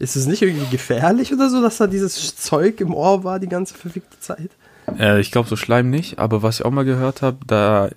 [0.00, 3.48] Ist es nicht irgendwie gefährlich oder so, dass da dieses Zeug im Ohr war die
[3.48, 4.50] ganze verfickte Zeit?
[4.98, 7.90] Äh, ich glaube so Schleim nicht, aber was ich auch mal gehört habe, da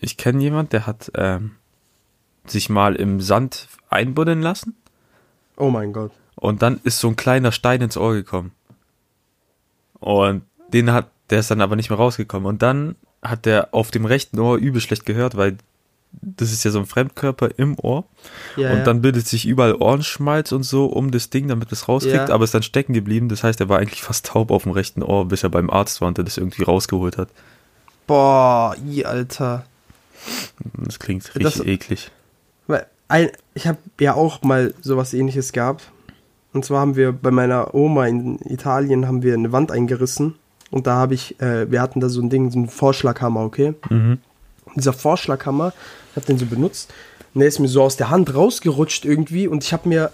[0.00, 1.52] ich kenne jemand, der hat ähm,
[2.46, 4.74] sich mal im Sand einbuddeln lassen
[5.56, 6.12] Oh mein Gott.
[6.36, 8.52] und dann ist so ein kleiner Stein ins Ohr gekommen.
[10.00, 12.46] Und den hat, der ist dann aber nicht mehr rausgekommen.
[12.46, 15.56] Und dann hat der auf dem rechten Ohr übel schlecht gehört, weil
[16.20, 18.04] das ist ja so ein Fremdkörper im Ohr.
[18.56, 18.84] Ja, und ja.
[18.84, 22.34] dann bildet sich überall Ohrenschmalz und so um das Ding, damit es rauskriegt, Ja.
[22.34, 23.28] aber ist dann stecken geblieben.
[23.28, 26.00] Das heißt, er war eigentlich fast taub auf dem rechten Ohr, bis er beim Arzt
[26.00, 27.28] war und der das irgendwie rausgeholt hat.
[28.06, 29.64] Boah, i, Alter.
[30.84, 32.10] Das klingt Das- richtig eklig.
[32.66, 35.90] Weil ein, ich habe ja auch mal sowas ähnliches gehabt.
[36.52, 40.34] Und zwar haben wir bei meiner Oma in Italien haben wir eine Wand eingerissen.
[40.70, 43.74] Und da habe ich, äh, wir hatten da so ein Ding, so einen Vorschlaghammer, okay?
[43.90, 44.18] Mhm.
[44.76, 45.72] Dieser Vorschlaghammer,
[46.10, 46.92] ich habe den so benutzt.
[47.34, 49.48] Und der ist mir so aus der Hand rausgerutscht irgendwie.
[49.48, 50.12] Und ich habe mir,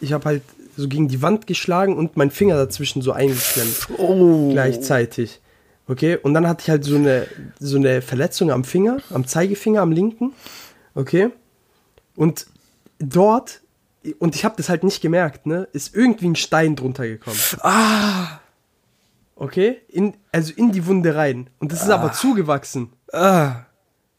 [0.00, 0.42] ich habe halt
[0.76, 3.88] so gegen die Wand geschlagen und meinen Finger dazwischen so eingeklemmt.
[3.98, 4.50] Oh.
[4.52, 5.40] Gleichzeitig.
[5.86, 7.26] Okay, und dann hatte ich halt so eine,
[7.58, 10.32] so eine Verletzung am Finger, am Zeigefinger, am linken.
[10.94, 11.30] Okay.
[12.16, 12.46] Und
[12.98, 13.60] dort,
[14.18, 17.38] und ich habe das halt nicht gemerkt, ne, ist irgendwie ein Stein drunter gekommen.
[17.60, 18.40] Ah!
[19.36, 19.82] Okay?
[19.88, 21.50] In, also in die Wunde rein.
[21.58, 22.92] Und das ist aber zugewachsen.
[23.12, 23.66] Ah.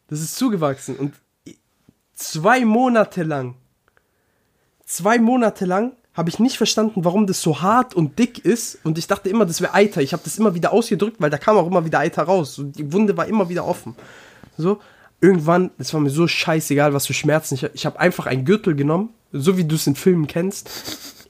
[0.07, 0.95] Das ist zugewachsen.
[0.97, 1.15] Und
[2.13, 3.55] zwei Monate lang,
[4.85, 8.79] zwei Monate lang habe ich nicht verstanden, warum das so hart und dick ist.
[8.83, 10.01] Und ich dachte immer, das wäre Eiter.
[10.01, 12.57] Ich habe das immer wieder ausgedrückt, weil da kam auch immer wieder Eiter raus.
[12.57, 13.95] Und die Wunde war immer wieder offen.
[14.57, 14.79] So,
[15.19, 17.55] irgendwann, es war mir so scheißegal, was für Schmerzen.
[17.55, 20.69] Ich, ich habe einfach einen Gürtel genommen, so wie du es in Filmen kennst.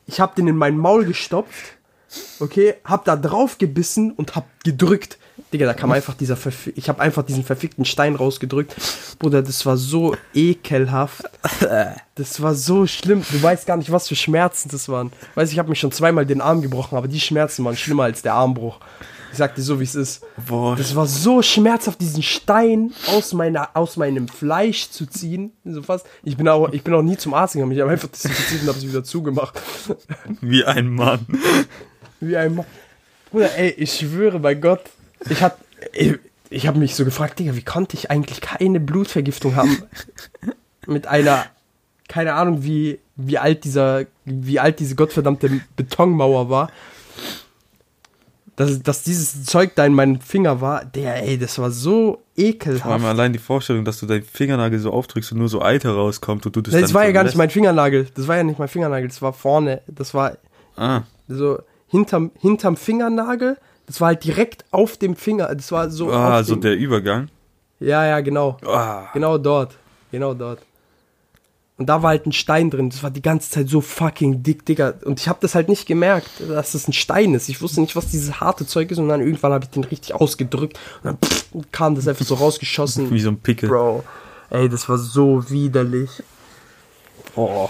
[0.05, 1.77] Ich habe den in mein Maul gestopft.
[2.39, 5.17] Okay, hab da drauf gebissen und hab gedrückt.
[5.55, 8.75] Digga, da kam einfach dieser Verfi ich habe einfach diesen verfickten Stein rausgedrückt.
[9.19, 11.23] Bruder, das war so ekelhaft.
[12.15, 13.23] Das war so schlimm.
[13.31, 15.13] Du weißt gar nicht, was für Schmerzen das waren.
[15.35, 18.21] Weiß ich habe mich schon zweimal den Arm gebrochen, aber die Schmerzen waren schlimmer als
[18.21, 18.79] der Armbruch.
[19.31, 20.23] Ich sag dir so, wie es ist.
[20.47, 20.75] Boah.
[20.75, 25.51] Das war so schmerzhaft, diesen Stein aus meiner aus meinem Fleisch zu ziehen.
[25.63, 26.05] So fast.
[26.23, 27.71] Ich bin auch ich bin auch nie zum Arzt gegangen.
[27.71, 29.61] Ich habe einfach desinfiziert und habe es wieder zugemacht.
[30.41, 31.25] Wie ein Mann.
[32.19, 32.65] Wie ein Mann.
[33.31, 34.81] Bruder, ey, ich schwöre bei Gott,
[35.29, 35.59] ich hab,
[35.93, 36.17] ey,
[36.49, 39.83] ich habe mich so gefragt, Digga, wie konnte ich eigentlich keine Blutvergiftung haben
[40.87, 41.45] mit einer,
[42.07, 46.69] keine Ahnung, wie, wie alt dieser, wie alt diese gottverdammte Betonmauer war.
[48.57, 52.15] Dass, dass dieses Zeug da in meinem Finger war, der, ey, das war so Vor
[52.15, 52.21] allem
[52.53, 53.03] ekelhaft.
[53.03, 56.55] allein die Vorstellung, dass du deinen Fingernagel so aufdrückst und nur so Eiter rauskommt und
[56.55, 58.07] du das Das dann war ja gar nicht mein Fingernagel.
[58.15, 59.09] Das war ja nicht mein Fingernagel.
[59.09, 59.81] Das war vorne.
[59.87, 60.37] Das war
[60.77, 63.57] Ah, so hinterm, hinterm Fingernagel.
[63.87, 65.53] Das war halt direkt auf dem Finger.
[65.53, 66.11] Das war so.
[66.11, 67.29] ah auf so dem, der Übergang.
[67.79, 68.57] ja, ja, genau.
[68.65, 69.09] Ah.
[69.13, 69.77] Genau dort.
[70.11, 70.59] Genau dort.
[71.77, 72.89] Und da war halt ein Stein drin.
[72.89, 74.93] Das war die ganze Zeit so fucking dick, Digga.
[75.03, 77.49] Und ich habe das halt nicht gemerkt, dass das ein Stein ist.
[77.49, 78.97] Ich wusste nicht, was dieses harte Zeug ist.
[78.97, 80.79] Und dann irgendwann habe ich den richtig ausgedrückt.
[81.03, 83.11] Und dann pff, kam das einfach so rausgeschossen.
[83.11, 83.67] Wie so ein Pickel.
[83.67, 84.05] Bro.
[84.49, 86.23] Ey, das war so widerlich.
[87.35, 87.69] Oh.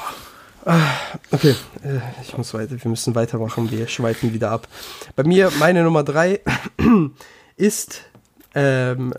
[0.65, 2.71] Okay, äh, ich muss weiter.
[2.83, 3.69] Wir müssen weitermachen.
[3.69, 4.67] Wir schweifen wieder ab.
[5.15, 6.39] Bei mir, meine Nummer drei
[7.55, 8.01] ist,
[8.55, 9.13] ähm,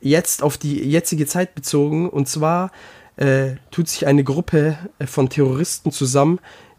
[0.00, 2.08] jetzt auf die jetzige Zeit bezogen.
[2.08, 2.70] Und zwar
[3.16, 6.38] äh, tut sich eine Gruppe äh, von Terroristen zusammen,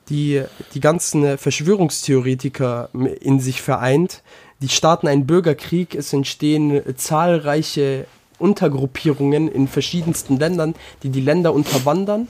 [0.10, 2.90] die die ganzen Verschwörungstheoretiker
[3.22, 4.24] in sich vereint.
[4.62, 8.06] Die starten einen Bürgerkrieg, es entstehen zahlreiche
[8.40, 10.74] Untergruppierungen in verschiedensten Ländern,
[11.04, 12.28] die die Länder unterwandern.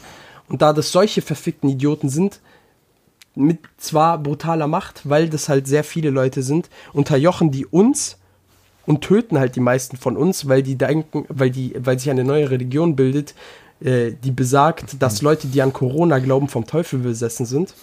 [0.49, 2.39] Und da das solche verfickten Idioten sind,
[3.35, 8.17] mit zwar brutaler Macht, weil das halt sehr viele Leute sind, unterjochen die uns
[8.85, 12.23] und töten halt die meisten von uns, weil die denken, weil die, weil sich eine
[12.23, 13.33] neue Religion bildet,
[13.79, 17.73] äh, die besagt, dass Leute, die an Corona glauben, vom Teufel besessen sind.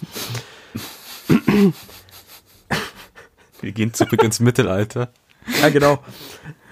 [3.61, 5.11] Wir gehen zurück ins Mittelalter.
[5.61, 5.99] Ja, genau.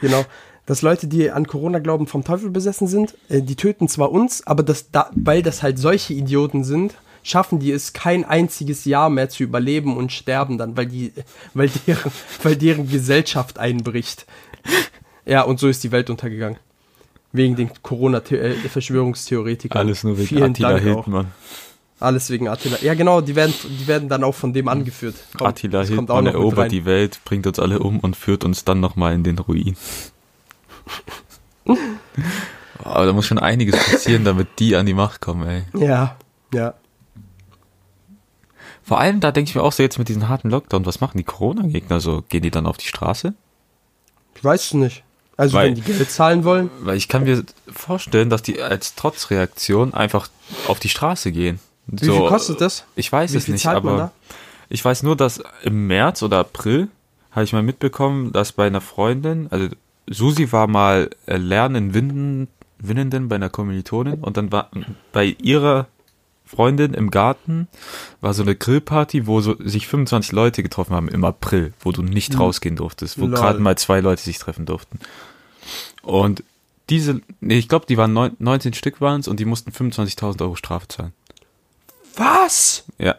[0.02, 0.26] Genau.
[0.70, 4.45] Dass Leute, die an Corona glauben, vom Teufel besessen sind, äh, die töten zwar uns,
[4.45, 6.93] aber das, da, weil das halt solche Idioten sind,
[7.24, 11.11] schaffen die es kein einziges Jahr mehr zu überleben und sterben dann, weil die,
[11.55, 12.11] weil deren,
[12.43, 14.28] weil deren Gesellschaft einbricht.
[15.26, 16.59] Ja, und so ist die Welt untergegangen.
[17.32, 19.76] Wegen den Corona-Verschwörungstheoretikern.
[19.76, 20.84] Alles nur wegen Vielen Attila Dank auch.
[20.86, 21.32] Hildmann.
[21.99, 22.78] Alles wegen Attila.
[22.84, 25.15] Ja, genau, die werden, die werden dann auch von dem angeführt.
[25.36, 28.80] Komm, Attila auch Hildmann erobert die Welt, bringt uns alle um und führt uns dann
[28.80, 29.76] nochmal in den Ruin.
[32.84, 35.64] Aber da muss schon einiges passieren, damit die an die Macht kommen, ey.
[35.74, 36.16] Ja,
[36.54, 36.74] ja.
[38.84, 41.18] Vor allem, da denke ich mir auch so jetzt mit diesem harten Lockdown, was machen
[41.18, 42.24] die Corona-Gegner so?
[42.30, 43.34] Gehen die dann auf die Straße?
[44.36, 45.04] Ich weiß es nicht.
[45.38, 48.96] Also, Weil- wenn die Geld zahlen wollen, Weil ich kann mir vorstellen, dass die als
[48.96, 50.28] Trotzreaktion einfach
[50.68, 51.60] auf die Straße gehen.
[51.88, 52.84] wie viel kostet das?
[52.96, 54.12] Ich weiß Wie es nicht, aber
[54.70, 56.88] ich weiß nur, dass im März oder April
[57.32, 59.68] habe ich mal mitbekommen, dass bei einer Freundin, also
[60.10, 62.47] Susi war mal äh, lernen Winden,
[62.80, 64.70] Winnenden bei einer Kommilitonin und dann war
[65.12, 65.88] bei ihrer
[66.45, 67.68] Freundin im Garten
[68.22, 72.01] war so eine Grillparty, wo so sich 25 Leute getroffen haben im April, wo du
[72.01, 74.99] nicht rausgehen durftest, wo gerade mal zwei Leute sich treffen durften.
[76.01, 76.43] Und
[76.89, 80.41] diese, nee, ich glaube, die waren neun, 19 Stück waren es und die mussten 25.000
[80.41, 81.14] Euro Strafe zahlen.
[82.16, 82.84] Was?
[82.97, 83.16] Ja,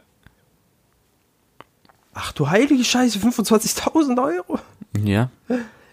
[2.13, 4.59] Ach du heilige Scheiße, 25.000 Euro?
[5.03, 5.31] ja.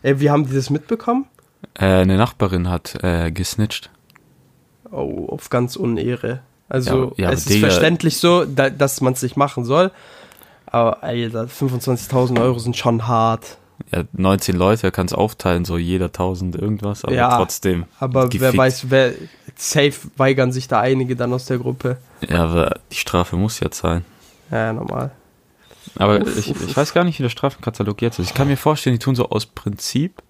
[0.08, 1.26] Ey, wie haben die das mitbekommen?
[1.74, 3.90] Äh, eine Nachbarin hat äh, gesnitcht.
[4.90, 6.40] Oh, auf ganz Unehre.
[6.70, 7.68] Also, Ja, ja, es ist Digga.
[7.68, 9.92] verständlich so, da, dass man es nicht machen soll.
[10.66, 13.58] Aber, Alter, 25.000 Euro sind schon hart.
[13.92, 17.84] Ja, 19 Leute, kannst aufteilen, so jeder 1000 irgendwas, aber Ja, trotzdem.
[18.00, 18.58] Aber wer gefickt.
[18.58, 19.12] weiß, wer,
[19.58, 21.98] safe weigern sich da einige dann aus der Gruppe.
[22.30, 24.06] Ja, aber die Strafe muss ja zahlen.
[24.52, 25.12] Ja, normal.
[25.98, 28.28] Aber Uff, ich, uff, ich weiß gar nicht, wie der Strafenkatalog jetzt ist.
[28.28, 30.22] Ich kann mir vorstellen, die tun so aus Prinzip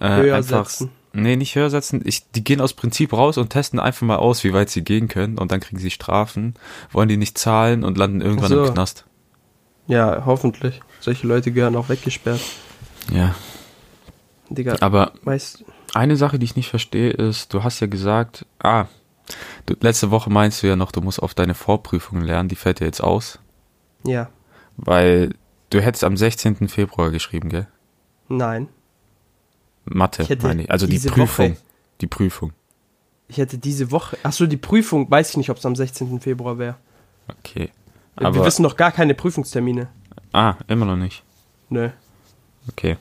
[0.00, 0.68] äh, Höher einfach.
[0.68, 0.90] setzen.
[1.16, 2.02] Nee, nicht höher setzen.
[2.04, 5.06] Ich, die gehen aus Prinzip raus und testen einfach mal aus, wie weit sie gehen
[5.06, 6.54] können und dann kriegen sie Strafen,
[6.90, 8.64] wollen die nicht zahlen und landen irgendwann so.
[8.64, 9.04] im Knast.
[9.86, 10.80] Ja, hoffentlich.
[10.98, 12.40] Solche Leute gehören auch weggesperrt.
[13.12, 13.34] Ja.
[14.48, 18.86] Digga, Aber weißt Eine Sache, die ich nicht verstehe, ist, du hast ja gesagt, ah,
[19.66, 22.80] du, letzte Woche meinst du ja noch, du musst auf deine Vorprüfung lernen, die fällt
[22.80, 23.38] ja jetzt aus,
[24.04, 24.30] ja,
[24.76, 25.34] weil
[25.70, 26.68] du hättest am 16.
[26.68, 27.66] Februar geschrieben, gell?
[28.28, 28.68] nein.
[29.86, 30.70] Mathe, meine ich.
[30.70, 31.50] Also die Prüfung.
[31.50, 31.56] Woche-
[32.00, 32.52] Die Prüfung.
[33.28, 34.16] Ich hätte diese Woche.
[34.22, 36.20] Achso, die Prüfung, weiß ich nicht, ob es am 16.
[36.20, 36.76] Februar wäre.
[37.28, 37.70] Okay.
[38.16, 39.88] Wir Aber, wissen noch gar keine Prüfungstermine.
[40.32, 41.22] ah, immer noch nicht.
[41.68, 41.90] Nö.
[42.70, 42.96] Okay.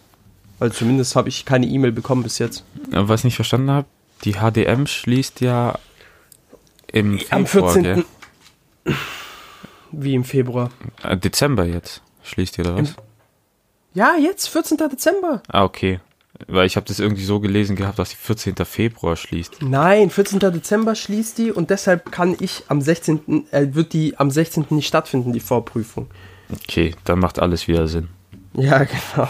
[0.60, 2.66] Also zumindest habe ich keine E-Mail bekommen bis jetzt.
[2.92, 3.88] Aber was ich nicht verstanden habe,
[4.26, 5.80] die HDM schließt ja
[6.92, 7.84] im Am Februar, 14.
[8.86, 8.96] gell?
[9.94, 10.72] Wie im Februar.
[11.04, 12.96] Äh, Dezember jetzt schließt ihr oder was?
[13.94, 14.78] Ja, jetzt, 14.
[14.78, 15.42] Dezember.
[15.48, 16.00] Ah, okay.
[16.48, 18.56] Weil ich habe das irgendwie so gelesen gehabt, dass die 14.
[18.66, 19.62] Februar schließt.
[19.62, 20.40] Nein, 14.
[20.40, 23.46] Dezember schließt die und deshalb kann ich am 16.
[23.52, 24.66] Äh, wird die am 16.
[24.72, 26.08] nicht stattfinden, die Vorprüfung.
[26.52, 28.10] Okay, dann macht alles wieder Sinn.
[28.56, 29.30] Ja, genau.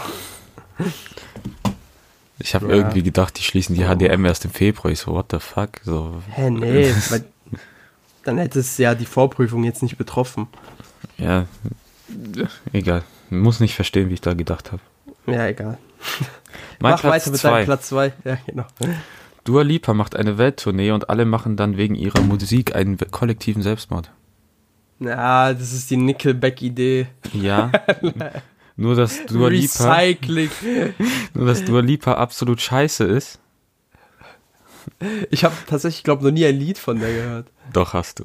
[2.38, 2.74] Ich habe Ja.
[2.74, 4.90] irgendwie gedacht, die schließen die HDM erst im Februar.
[4.92, 5.80] Ich so, what the fuck?
[5.84, 7.24] So, Hä, nee, weil
[8.24, 10.48] dann hätte es ja die Vorprüfung jetzt nicht betroffen.
[11.18, 11.46] ja,
[12.72, 13.02] egal.
[13.30, 14.82] Muss nicht verstehen, wie ich da gedacht habe.
[15.26, 15.78] Ja, egal.
[16.80, 17.64] Mein Mach Platz weiter mit deinem zwei.
[17.64, 18.12] Platz 2.
[18.24, 18.66] Ja, genau.
[19.44, 24.10] Dua Lipa macht eine Welttournee und alle machen dann wegen ihrer Musik einen kollektiven Selbstmord.
[25.00, 27.08] Ja, das ist die Nickelback-Idee.
[27.32, 27.70] Ja.
[28.76, 30.50] nur, dass Dua Lipa, Recycling.
[31.34, 33.38] nur, dass Dua Lipa absolut scheiße ist.
[35.30, 37.50] Ich habe tatsächlich, glaube noch nie ein Lied von der gehört.
[37.72, 38.24] Doch hast du.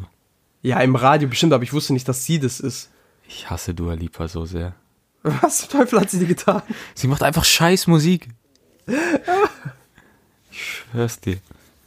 [0.61, 2.89] Ja, im Radio bestimmt, aber ich wusste nicht, dass sie das ist.
[3.27, 4.75] Ich hasse Dua Lipa so sehr.
[5.23, 6.61] Was zum Teufel hat sie dir getan?
[6.95, 8.29] Sie macht einfach scheiß Musik.
[10.51, 11.37] Ich schwör's dir.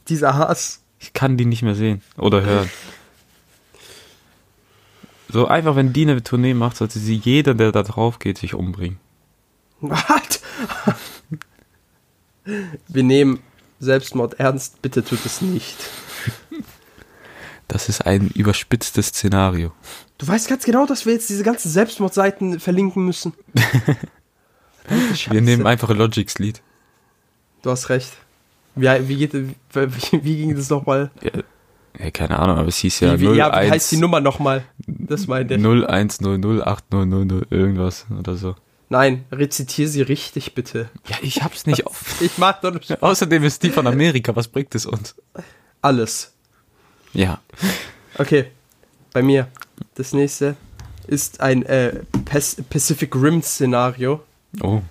[0.07, 0.81] Dieser Hass.
[0.99, 2.69] Ich kann die nicht mehr sehen oder hören.
[5.27, 8.53] So einfach, wenn die eine Tournee macht, sollte sie jeder, der da drauf geht, sich
[8.53, 8.99] umbringen.
[9.81, 10.41] Was?
[12.87, 13.39] Wir nehmen
[13.83, 15.77] Selbstmord ernst, bitte tut es nicht.
[17.67, 19.71] Das ist ein überspitztes Szenario.
[20.17, 23.33] Du weißt ganz genau, dass wir jetzt diese ganzen Selbstmordseiten verlinken müssen.
[25.29, 26.61] Wir nehmen einfach Logics Lied.
[27.61, 28.11] Du hast recht.
[28.75, 29.53] Wie, wie, geht, wie,
[30.23, 31.09] wie ging das nochmal?
[31.21, 31.41] Ja,
[31.99, 34.19] ja, keine Ahnung, aber es hieß ja, wie, wie, ja, wie 01 heißt die Nummer
[34.19, 34.63] nochmal?
[34.87, 35.61] Das meinte ich.
[35.61, 38.55] 01008000 irgendwas oder so.
[38.93, 40.87] Nein, rezitiere sie richtig, bitte.
[41.07, 42.15] Ja, ich hab's nicht auf.
[42.21, 45.15] Ich mach doch nicht Außerdem ist die von Amerika, was bringt es uns?
[45.81, 46.31] alles.
[47.11, 47.41] Ja.
[48.19, 48.51] Okay,
[49.11, 49.47] bei mir.
[49.95, 50.55] Das nächste
[51.07, 52.01] ist ein äh,
[52.69, 54.21] Pacific Rim Szenario.
[54.61, 54.83] Oh.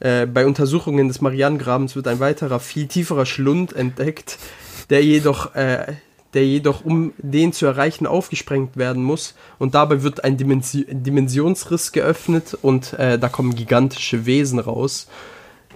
[0.00, 4.36] Äh, bei Untersuchungen des Marianengrabens wird ein weiterer, viel tieferer Schlund entdeckt,
[4.90, 5.94] der jedoch, äh,
[6.34, 9.34] der jedoch, um den zu erreichen, aufgesprengt werden muss.
[9.58, 15.08] Und dabei wird ein Dimensi Dimensionsriss geöffnet und äh, da kommen gigantische Wesen raus,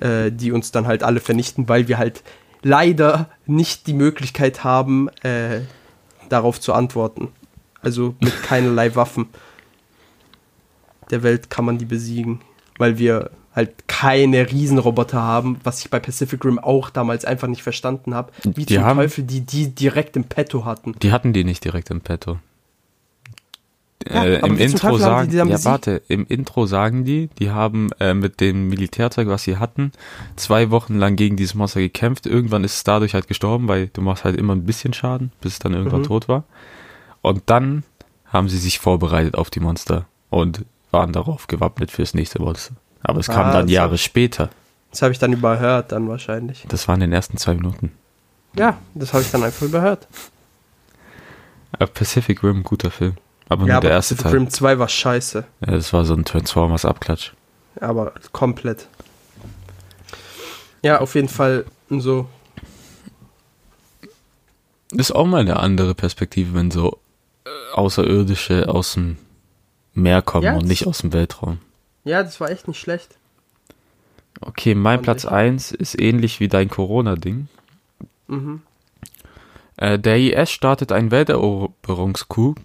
[0.00, 2.22] äh, die uns dann halt alle vernichten, weil wir halt
[2.62, 5.61] leider nicht die Möglichkeit haben, äh,
[6.28, 7.28] darauf zu antworten.
[7.82, 9.28] Also mit keinerlei Waffen
[11.11, 12.40] der Welt kann man die besiegen,
[12.78, 17.62] weil wir halt keine Riesenroboter haben, was ich bei Pacific Rim auch damals einfach nicht
[17.62, 20.94] verstanden habe, wie Die zum haben- Teufel die die direkt im Petto hatten.
[21.02, 22.38] Die hatten die nicht direkt im Petto.
[24.07, 27.50] Ja, äh, Im Intro die sagen, die dann ja warte, im Intro sagen die, die
[27.52, 29.92] haben äh, mit dem Militärzeug, was sie hatten,
[30.36, 32.26] zwei Wochen lang gegen dieses Monster gekämpft.
[32.26, 35.55] Irgendwann ist es dadurch halt gestorben, weil du machst halt immer ein bisschen Schaden, bis
[35.55, 36.07] es dann irgendwann Mhm.
[36.07, 36.44] tot war.
[37.22, 37.82] Und dann
[38.26, 42.74] haben sie sich vorbereitet auf die Monster und waren darauf gewappnet fürs nächste Monster.
[43.05, 43.74] Aber es kam Ah, dann so.
[43.74, 44.50] Jahre später.
[44.90, 46.64] Das habe ich dann überhört, dann wahrscheinlich.
[46.68, 47.92] Das waren in den ersten zwei Minuten.
[48.57, 50.09] Ja, das habe ich dann einfach überhört.
[51.78, 53.14] Äh, Pacific Rim, guter Film.
[53.48, 54.40] Aber ja, nur aber der erste Pacific Teil.
[54.40, 57.32] Rim 2 war scheiße, Ja, das war so ein Transformers-Abklatsch.
[57.80, 58.88] aber komplett.
[60.82, 62.28] Ja, auf jeden Fall so.
[64.92, 66.98] ist auch mal eine andere Perspektive, wenn so
[67.44, 69.16] äh, Außerirdische aus dem
[69.94, 71.59] Meer kommen Ja, und nicht aus dem Weltraum.
[72.05, 73.16] Ja, das war echt nicht schlecht.
[74.40, 75.30] Okay, mein Fand Platz ich.
[75.30, 77.48] 1 ist ähnlich wie dein Corona-Ding.
[78.26, 78.62] Mhm.
[79.76, 82.61] Äh, der IS startet einen Welteroberungscoup,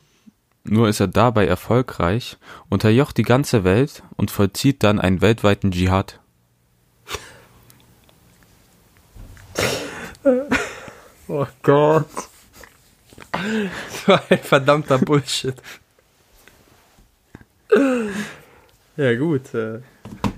[0.63, 2.37] nur ist er dabei erfolgreich,
[2.69, 6.19] unterjocht die ganze Welt und vollzieht dann einen weltweiten Dschihad.
[11.31, 12.07] Oh Gott.
[13.31, 15.53] Das war ein verdammter Bullshit.
[18.99, 19.79] Ja gut, äh,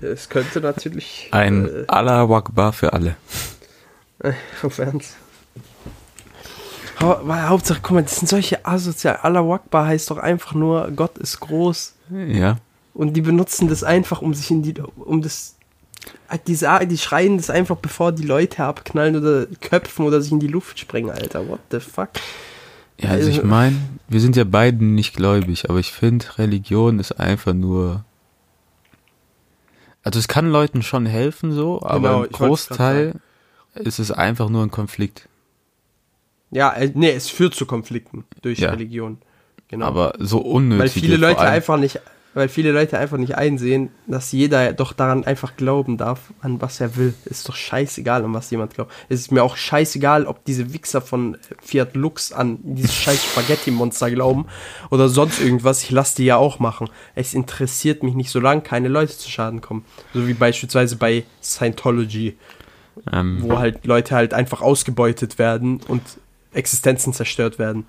[0.00, 1.28] es könnte natürlich...
[1.32, 3.16] Ein Äh, Allah Akbar für alle.
[4.62, 5.16] auf Ernst.
[7.00, 9.16] Hau weil Hauptsache, guck mal, das sind solche asozial.
[9.22, 11.94] Allah Akbar heißt doch einfach nur, Gott ist groß.
[12.28, 12.58] Ja.
[12.94, 15.56] Und die benutzen das einfach, um sich in die, um das,
[16.46, 16.56] die,
[16.86, 20.78] die schreien das einfach, bevor die Leute abknallen oder köpfen oder sich in die Luft
[20.78, 21.48] sprengen, Alter.
[21.48, 22.10] What the fuck?
[23.00, 23.76] Ja, also ich Also- meine,
[24.08, 28.04] wir sind ja beide nicht gläubig, aber ich finde, Religion ist einfach nur.
[30.02, 33.14] Also es kann Leuten schon helfen so, aber Genau, im Großteil
[33.74, 35.28] ist es einfach nur ein Konflikt.
[36.50, 38.70] Ja, äh, nee, es führt zu Konflikten durch Ja.
[38.70, 39.18] Religion.
[39.68, 39.86] Genau.
[39.86, 40.80] Aber so unnötig.
[40.80, 42.00] weil viele Leute einfach nicht,
[42.34, 46.80] weil viele Leute einfach nicht einsehen, dass jeder doch daran einfach glauben darf, an was
[46.80, 47.14] er will.
[47.26, 48.92] Ist doch scheißegal, an was jemand glaubt.
[49.08, 54.10] Es ist mir auch scheißegal, ob diese Wichser von Fiat Lux an dieses scheiß Spaghetti-Monster
[54.10, 54.46] glauben
[54.90, 55.82] oder sonst irgendwas.
[55.82, 56.88] Ich lasse die ja auch machen.
[57.14, 59.84] Es interessiert mich nicht, solange keine Leute zu Schaden kommen.
[60.14, 62.36] So wie beispielsweise bei Scientology,
[63.10, 66.02] Ähm, wo halt Leute halt einfach ausgebeutet werden und
[66.52, 67.86] Existenzen zerstört werden.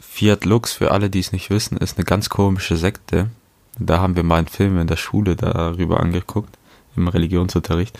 [0.00, 3.30] Fiat Lux, für alle, die es nicht wissen, ist eine ganz komische Sekte.
[3.78, 6.58] Da haben wir mal einen Film in der Schule darüber angeguckt,
[6.96, 7.98] im Religionsunterricht.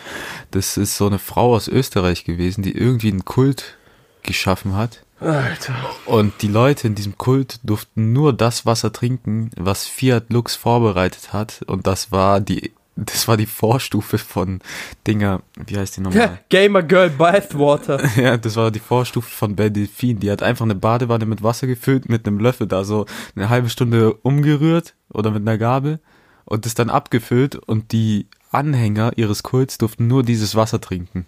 [0.51, 3.77] Das ist so eine Frau aus Österreich gewesen, die irgendwie einen Kult
[4.23, 5.05] geschaffen hat.
[5.21, 5.75] Alter.
[6.07, 11.33] Und die Leute in diesem Kult durften nur das Wasser trinken, was Fiat Lux vorbereitet
[11.33, 11.63] hat.
[11.67, 12.73] Und das war die,
[13.07, 14.61] das war die Vorstufe von
[15.07, 16.41] Dinger, wie heißt die nochmal?
[16.49, 18.01] Gamer Girl Bathwater.
[18.17, 20.21] Ja, das war die Vorstufe von Belle Delphine.
[20.21, 23.69] Die hat einfach eine Badewanne mit Wasser gefüllt, mit einem Löffel da so eine halbe
[23.71, 26.01] Stunde umgerührt oder mit einer Gabel
[26.45, 31.27] und das dann abgefüllt und die Anhänger ihres Kults durften nur dieses Wasser trinken.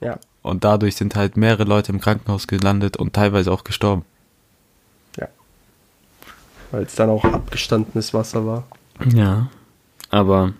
[0.00, 4.04] Ja, Und dadurch sind halt mehrere Leute im Krankenhaus gelandet und teilweise auch gestorben.
[6.72, 8.66] weil es dann auch abgestandenes Wasser war.
[9.14, 9.48] Ja.
[10.10, 10.52] Aber,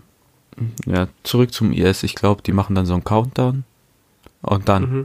[0.86, 2.02] ja, zurück zum IS.
[2.02, 3.64] Ich glaube, die machen dann so einen Countdown
[4.42, 5.04] und dann Mhm.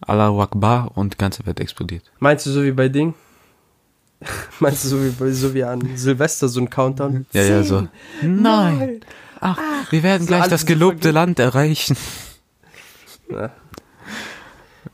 [0.00, 2.02] Allahu Akbar und die ganze Welt explodiert.
[2.18, 3.14] Meinst du so wie bei Ding?
[4.60, 7.26] Meinst du so wie, bei- so wie an Silvester so ein Countdown?
[7.32, 7.86] Ja, ja, so.
[8.22, 9.00] Nein.
[9.40, 9.58] Ach,
[9.90, 11.10] wir werden gleich das gelobte.
[11.10, 11.96] Land erreichen.
[13.30, 13.50] Ja.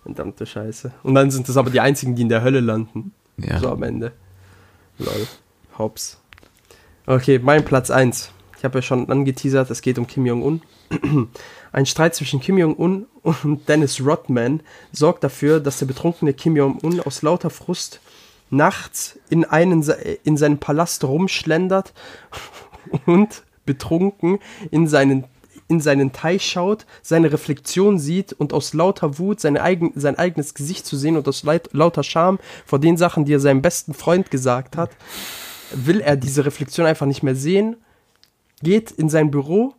[0.05, 0.93] Verdammte Scheiße.
[1.03, 3.12] Und dann sind das aber die einzigen, die in der Hölle landen.
[3.37, 3.59] Ja.
[3.59, 4.12] So am Ende.
[4.99, 5.26] Lol.
[5.76, 6.20] Hops.
[7.07, 8.31] Okay, mein Platz 1.
[8.59, 10.63] Ich habe ja schon angeteasert, es geht um Kim Jong-un.
[11.73, 16.99] Ein Streit zwischen Kim Jong-un und Dennis Rodman sorgt dafür, dass der betrunkene Kim Jong-un
[17.01, 18.01] aus lauter Frust
[18.51, 19.89] nachts in, einen,
[20.25, 21.93] in seinem Palast rumschlendert
[23.07, 24.41] und betrunken
[24.73, 25.25] in seinen,
[25.69, 30.55] in seinen Teich schaut, seine Reflexion sieht und aus lauter Wut seine eigen, sein eigenes
[30.55, 34.33] Gesicht zu sehen und aus lauter Scham vor den Sachen, die er seinem besten Freund
[34.33, 34.91] gesagt hat,
[35.73, 37.77] will er diese Reflexion einfach nicht mehr sehen,
[38.63, 39.75] geht in sein Büro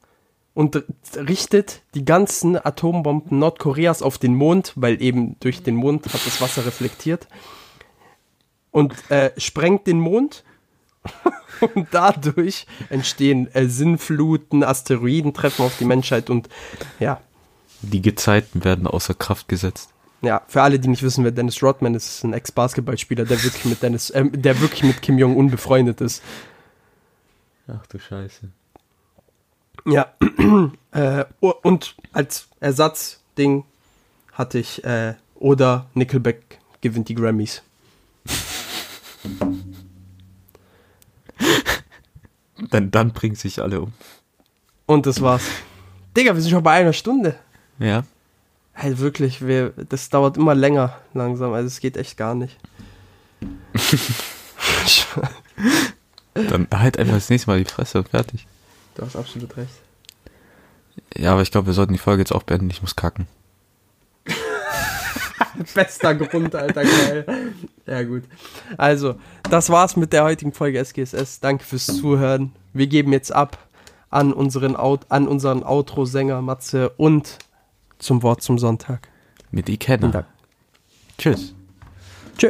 [0.54, 0.84] und
[1.16, 6.42] richtet die ganzen Atombomben Nordkoreas auf den Mond, weil eben durch den Mond hat das
[6.42, 7.28] Wasser reflektiert
[8.72, 10.44] und äh, sprengt den Mond
[11.76, 16.50] und dadurch entstehen äh, Sinnfluten, Asteroiden treffen auf die Menschheit und
[17.00, 17.22] ja,
[17.82, 19.92] Die Gezeiten werden außer Kraft gesetzt.
[20.22, 23.64] ja, für alle, die nicht wissen, wer Dennis Rodman ist, ist ein Ex-Basketballspieler, der wirklich
[23.66, 26.22] mit Dennis, äh, der wirklich mit Kim Jong-un befreundet ist.
[27.68, 28.50] Ach du Scheiße.
[29.86, 30.14] Ja,
[30.92, 33.64] äh, und als Ersatzding
[34.34, 37.62] hatte ich äh, oder Nickelback gewinnt die Grammys.
[42.72, 43.94] Dann, dann bringen sich alle um.
[44.86, 45.44] Und das war's.
[46.16, 47.36] Digga, wir sind schon bei einer Stunde.
[47.80, 48.04] Ja.
[48.74, 52.58] Hey, wirklich, wir, das dauert immer länger langsam, also es geht echt gar nicht.
[56.34, 58.48] Dann halt einfach das nächste Mal die Fresse und fertig.
[58.96, 59.74] Du hast absolut recht.
[61.18, 62.70] Ja, aber ich glaube, wir sollten die Folge jetzt auch beenden.
[62.70, 63.28] Ich muss kacken.
[65.74, 67.26] Bester Grund, Alter, geil.
[67.86, 68.24] Ja, gut.
[68.78, 69.16] Also,
[69.50, 71.40] das war's mit der heutigen Folge SGSS.
[71.40, 72.54] Danke fürs Zuhören.
[72.74, 73.58] Wir geben jetzt ab
[74.10, 77.38] an unseren, Out an unseren Outro-Sänger Matze und
[78.00, 79.10] zum Wort zum Sonntag.
[79.52, 80.08] Mit Ikenna.
[80.10, 80.26] Dank.
[81.18, 81.54] Tschüss.
[82.38, 82.50] Tschö.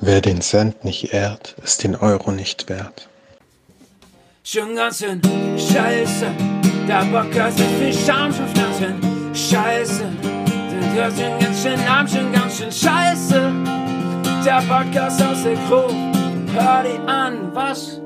[0.00, 3.08] Wer den Cent nicht ehrt, ist den Euro nicht wert.
[4.48, 5.20] Schon ganz schön
[5.58, 6.26] scheiße,
[6.86, 10.04] der Bock hast nicht viel Scham, schon ganz schön scheiße.
[10.22, 13.52] Den hörst schon ganz schön arm, schon ganz schön scheiße.
[14.44, 15.94] Der Podcast aus der Gruppe,
[16.54, 18.00] hör die an, was?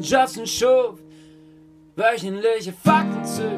[0.00, 1.00] Justin Schuf,
[1.96, 3.50] wöchentliche Fakten zu,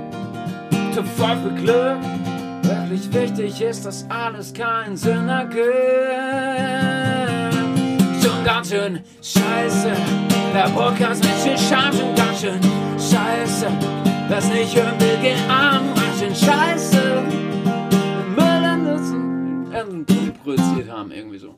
[0.95, 1.99] zu voll für Glück.
[2.63, 7.00] Wirklich wichtig ist, dass alles keinen Sinn ergibt
[8.45, 9.93] ganz schön scheiße.
[10.55, 12.61] Der Podcast mit viel Scham schon ganz schön
[12.99, 13.69] scheiße.
[14.29, 17.23] Wer's nicht hören will, geh an, ganz schön scheiße.
[18.37, 19.67] Müll nutzen,
[20.43, 21.49] produziert haben, irgendwie so.